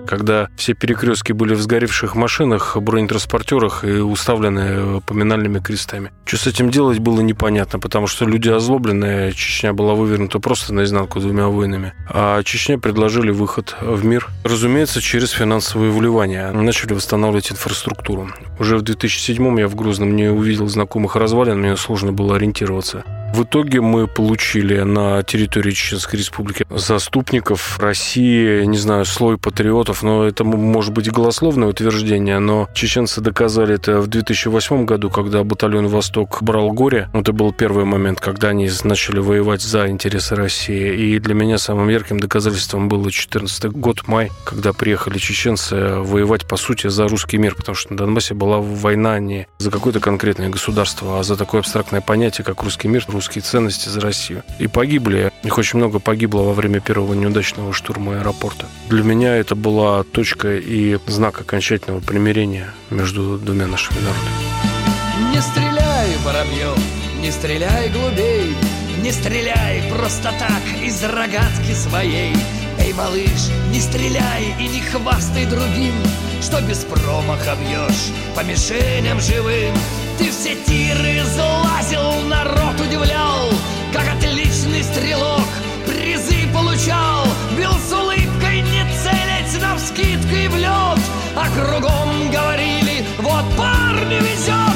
[0.07, 6.11] Когда все перекрестки были в сгоревших машинах, бронетранспортерах и уставлены поминальными крестами.
[6.25, 11.19] Что с этим делать было непонятно, потому что люди озлобленные, Чечня была вывернута просто наизнанку
[11.19, 11.93] двумя войнами.
[12.09, 16.51] А Чечне предложили выход в мир, разумеется, через финансовые вливания.
[16.51, 18.29] Начали восстанавливать инфраструктуру.
[18.59, 23.03] Уже в 2007 я в Грозном не увидел знакомых развалин, мне сложно было ориентироваться.
[23.33, 30.25] В итоге мы получили на территории Чеченской Республики заступников России, не знаю, слой патриотов, но
[30.25, 36.43] это может быть голословное утверждение, но чеченцы доказали это в 2008 году, когда батальон «Восток»
[36.43, 37.09] брал горе.
[37.13, 40.93] Это был первый момент, когда они начали воевать за интересы России.
[40.97, 46.57] И для меня самым ярким доказательством был 14 год, май, когда приехали чеченцы воевать, по
[46.57, 51.19] сути, за русский мир, потому что на Донбассе была война не за какое-то конкретное государство,
[51.19, 54.43] а за такое абстрактное понятие, как русский мир, русские ценности за Россию.
[54.57, 58.65] И погибли, их очень много погибло во время первого неудачного штурма аэропорта.
[58.89, 65.35] Для меня это была точка и знак окончательного примирения между двумя нашими народами.
[65.35, 66.79] Не стреляй, воробьев,
[67.21, 68.55] не стреляй глубей,
[69.03, 72.35] не стреляй просто так из рогатки своей.
[72.79, 75.93] Эй, малыш, не стреляй и не хвастай другим,
[76.41, 79.75] что без промаха бьешь по мишеням живым.
[80.21, 83.49] Ты все тиры залазил, народ удивлял,
[83.91, 85.47] как отличный стрелок
[85.87, 87.25] призы получал.
[87.57, 90.99] Бил с улыбкой, не целясь навскидку и в лед,
[91.35, 94.70] а кругом говорили, вот парню везет,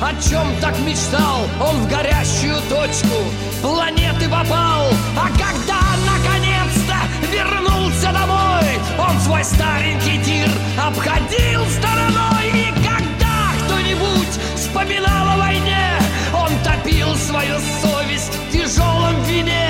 [0.00, 1.46] о чем так мечтал?
[1.60, 3.16] Он в горящую точку
[3.62, 4.90] планеты попал.
[5.16, 6.96] А когда наконец-то
[7.32, 10.48] вернулся домой Он свой старенький тир
[10.78, 12.50] обходил стороной.
[12.52, 15.98] И когда кто-нибудь вспоминал о войне
[16.34, 19.65] Он топил свою совесть в тяжелом вине